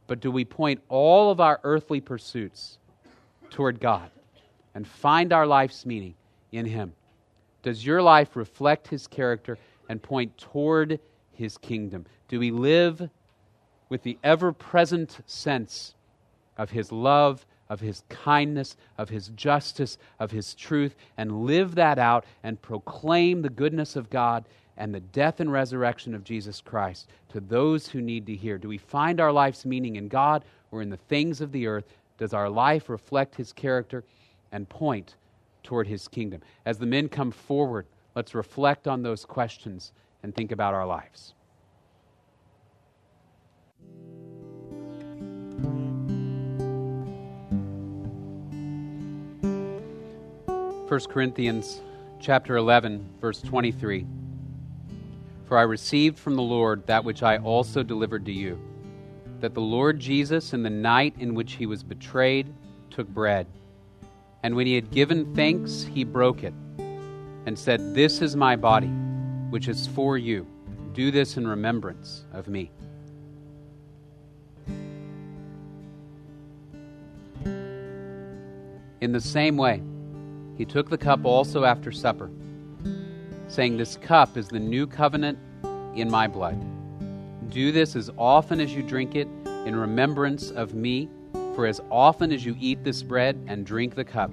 But 0.08 0.20
do 0.20 0.30
we 0.30 0.44
point 0.44 0.82
all 0.88 1.30
of 1.30 1.40
our 1.40 1.60
earthly 1.62 2.00
pursuits 2.00 2.78
toward 3.50 3.80
God 3.80 4.10
and 4.74 4.86
find 4.86 5.32
our 5.32 5.46
life's 5.46 5.86
meaning 5.86 6.14
in 6.52 6.66
Him? 6.66 6.92
Does 7.62 7.86
your 7.86 8.02
life 8.02 8.36
reflect 8.36 8.88
His 8.88 9.06
character 9.06 9.58
and 9.88 10.02
point 10.02 10.36
toward 10.36 10.98
His 11.32 11.56
kingdom? 11.56 12.04
Do 12.28 12.40
we 12.40 12.50
live 12.50 13.08
with 13.88 14.02
the 14.02 14.18
ever 14.24 14.52
present 14.52 15.20
sense 15.26 15.94
of 16.58 16.70
His 16.70 16.90
love, 16.90 17.46
of 17.68 17.78
His 17.78 18.02
kindness, 18.08 18.76
of 18.98 19.08
His 19.08 19.28
justice, 19.28 19.98
of 20.18 20.32
His 20.32 20.54
truth, 20.54 20.96
and 21.16 21.46
live 21.46 21.76
that 21.76 21.98
out 21.98 22.24
and 22.42 22.60
proclaim 22.60 23.42
the 23.42 23.50
goodness 23.50 23.94
of 23.94 24.10
God 24.10 24.46
and 24.76 24.94
the 24.94 25.00
death 25.00 25.40
and 25.40 25.50
resurrection 25.50 26.14
of 26.14 26.24
Jesus 26.24 26.60
Christ 26.60 27.08
to 27.30 27.40
those 27.40 27.88
who 27.88 28.00
need 28.00 28.26
to 28.26 28.34
hear? 28.34 28.58
Do 28.58 28.68
we 28.68 28.78
find 28.78 29.20
our 29.20 29.32
life's 29.32 29.64
meaning 29.64 29.96
in 29.96 30.08
God 30.08 30.44
or 30.70 30.82
in 30.82 30.90
the 30.90 30.96
things 30.96 31.40
of 31.40 31.52
the 31.52 31.66
earth 31.66 31.86
does 32.18 32.34
our 32.34 32.48
life 32.48 32.88
reflect 32.88 33.34
his 33.34 33.52
character 33.52 34.04
and 34.52 34.68
point 34.68 35.16
toward 35.62 35.86
his 35.86 36.08
kingdom? 36.08 36.40
As 36.64 36.78
the 36.78 36.86
men 36.86 37.08
come 37.08 37.30
forward, 37.30 37.86
let's 38.14 38.34
reflect 38.34 38.86
on 38.86 39.02
those 39.02 39.24
questions 39.24 39.92
and 40.22 40.34
think 40.34 40.52
about 40.52 40.74
our 40.74 40.86
lives. 40.86 41.34
First 50.88 51.10
Corinthians 51.10 51.82
chapter 52.20 52.56
11 52.56 53.04
verse 53.20 53.42
23 53.42 54.06
For 55.46 55.56
I 55.56 55.62
received 55.62 56.18
from 56.18 56.34
the 56.34 56.42
Lord 56.42 56.86
that 56.86 57.04
which 57.04 57.22
I 57.22 57.38
also 57.38 57.82
delivered 57.82 58.26
to 58.26 58.32
you 58.32 58.60
that 59.40 59.54
the 59.54 59.60
Lord 59.60 60.00
Jesus, 60.00 60.52
in 60.52 60.62
the 60.62 60.70
night 60.70 61.14
in 61.18 61.34
which 61.34 61.54
he 61.54 61.66
was 61.66 61.82
betrayed, 61.82 62.52
took 62.90 63.06
bread. 63.08 63.46
And 64.42 64.56
when 64.56 64.66
he 64.66 64.74
had 64.74 64.90
given 64.90 65.34
thanks, 65.34 65.82
he 65.82 66.04
broke 66.04 66.42
it 66.42 66.54
and 67.46 67.58
said, 67.58 67.94
This 67.94 68.22
is 68.22 68.34
my 68.36 68.56
body, 68.56 68.90
which 69.50 69.68
is 69.68 69.86
for 69.86 70.16
you. 70.16 70.46
Do 70.94 71.10
this 71.10 71.36
in 71.36 71.46
remembrance 71.46 72.24
of 72.32 72.48
me. 72.48 72.70
In 79.00 79.12
the 79.12 79.20
same 79.20 79.56
way, 79.56 79.82
he 80.56 80.64
took 80.64 80.88
the 80.88 80.98
cup 80.98 81.24
also 81.24 81.64
after 81.64 81.92
supper, 81.92 82.30
saying, 83.48 83.76
This 83.76 83.96
cup 83.96 84.36
is 84.36 84.48
the 84.48 84.60
new 84.60 84.86
covenant 84.86 85.38
in 85.94 86.10
my 86.10 86.26
blood. 86.26 86.60
Do 87.50 87.72
this 87.72 87.96
as 87.96 88.10
often 88.18 88.60
as 88.60 88.74
you 88.74 88.82
drink 88.82 89.14
it 89.14 89.28
in 89.64 89.74
remembrance 89.74 90.50
of 90.50 90.74
me. 90.74 91.08
For 91.54 91.66
as 91.66 91.80
often 91.90 92.32
as 92.32 92.44
you 92.44 92.54
eat 92.60 92.84
this 92.84 93.02
bread 93.02 93.42
and 93.46 93.64
drink 93.64 93.94
the 93.94 94.04
cup, 94.04 94.30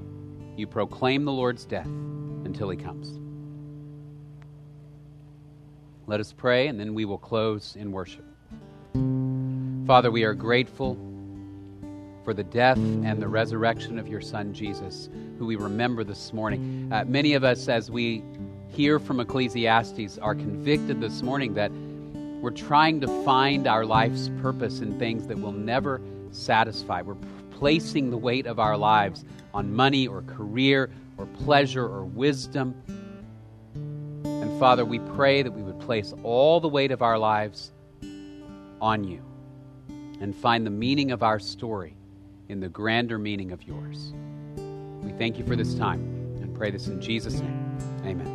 you 0.58 0.68
proclaim 0.68 1.24
the 1.24 1.32
Lord's 1.32 1.66
death 1.66 1.86
until 1.86 2.70
he 2.70 2.78
comes. 2.78 3.20
Let 6.06 6.20
us 6.20 6.34
pray, 6.34 6.68
and 6.68 6.78
then 6.78 6.94
we 6.94 7.06
will 7.06 7.18
close 7.18 7.78
in 7.78 7.92
worship. 7.92 8.26
Father, 9.88 10.12
we 10.12 10.24
are 10.24 10.34
grateful 10.34 10.98
for 12.26 12.34
the 12.34 12.44
death 12.44 12.78
and 12.78 13.22
the 13.22 13.28
resurrection 13.28 13.98
of 13.98 14.08
your 14.08 14.22
Son, 14.22 14.54
Jesus, 14.54 15.10
who 15.38 15.46
we 15.46 15.56
remember 15.56 16.04
this 16.04 16.34
morning. 16.34 16.90
Uh, 16.92 17.06
many 17.06 17.34
of 17.34 17.44
us, 17.44 17.70
as 17.70 17.90
we 17.90 18.22
hear 18.74 19.00
from 19.00 19.20
Ecclesiastes, 19.20 20.18
are 20.18 20.34
convicted 20.34 21.00
this 21.00 21.22
morning 21.22 21.54
that 21.54 21.72
we're 22.42 22.52
trying 22.52 23.00
to 23.02 23.24
find 23.24 23.68
our 23.68 23.86
life's 23.86 24.30
purpose 24.42 24.80
in 24.80 24.98
things 24.98 25.28
that 25.28 25.40
will 25.40 25.52
never 25.52 26.02
satisfy. 26.32 27.02
We're 27.02 27.16
placing 27.52 28.10
the 28.10 28.18
weight 28.18 28.48
of 28.48 28.60
our 28.60 28.76
lives 28.76 29.24
on 29.54 29.74
money 29.74 30.08
or 30.08 30.24
career 30.24 30.90
or 31.18 31.28
pleasure 31.28 31.86
or 31.86 32.04
wisdom. 32.04 32.74
And 34.26 34.60
Father, 34.60 34.84
we 34.84 35.00
pray 35.00 35.44
that 35.44 35.52
we 35.52 35.62
would 35.62 35.80
place 35.80 36.14
all 36.24 36.60
the 36.60 36.68
weight 36.68 36.92
of 36.92 37.02
our 37.02 37.20
lives 37.20 37.72
on 38.82 39.04
you 39.04 39.22
and 40.20 40.36
find 40.36 40.66
the 40.66 40.72
meaning 40.72 41.12
of 41.12 41.22
our 41.22 41.40
story 41.40 41.96
in 42.50 42.60
the 42.60 42.70
grander 42.70 43.20
meaning 43.20 43.52
of 43.52 43.64
yours. 43.64 44.14
We 45.02 45.12
thank 45.12 45.38
you 45.38 45.46
for 45.46 45.56
this 45.56 45.76
time 45.76 46.00
and 46.42 46.54
pray 46.56 46.72
this 46.72 46.88
in 46.88 47.00
Jesus' 47.00 47.40
name. 47.40 47.78
Amen. 48.06 48.33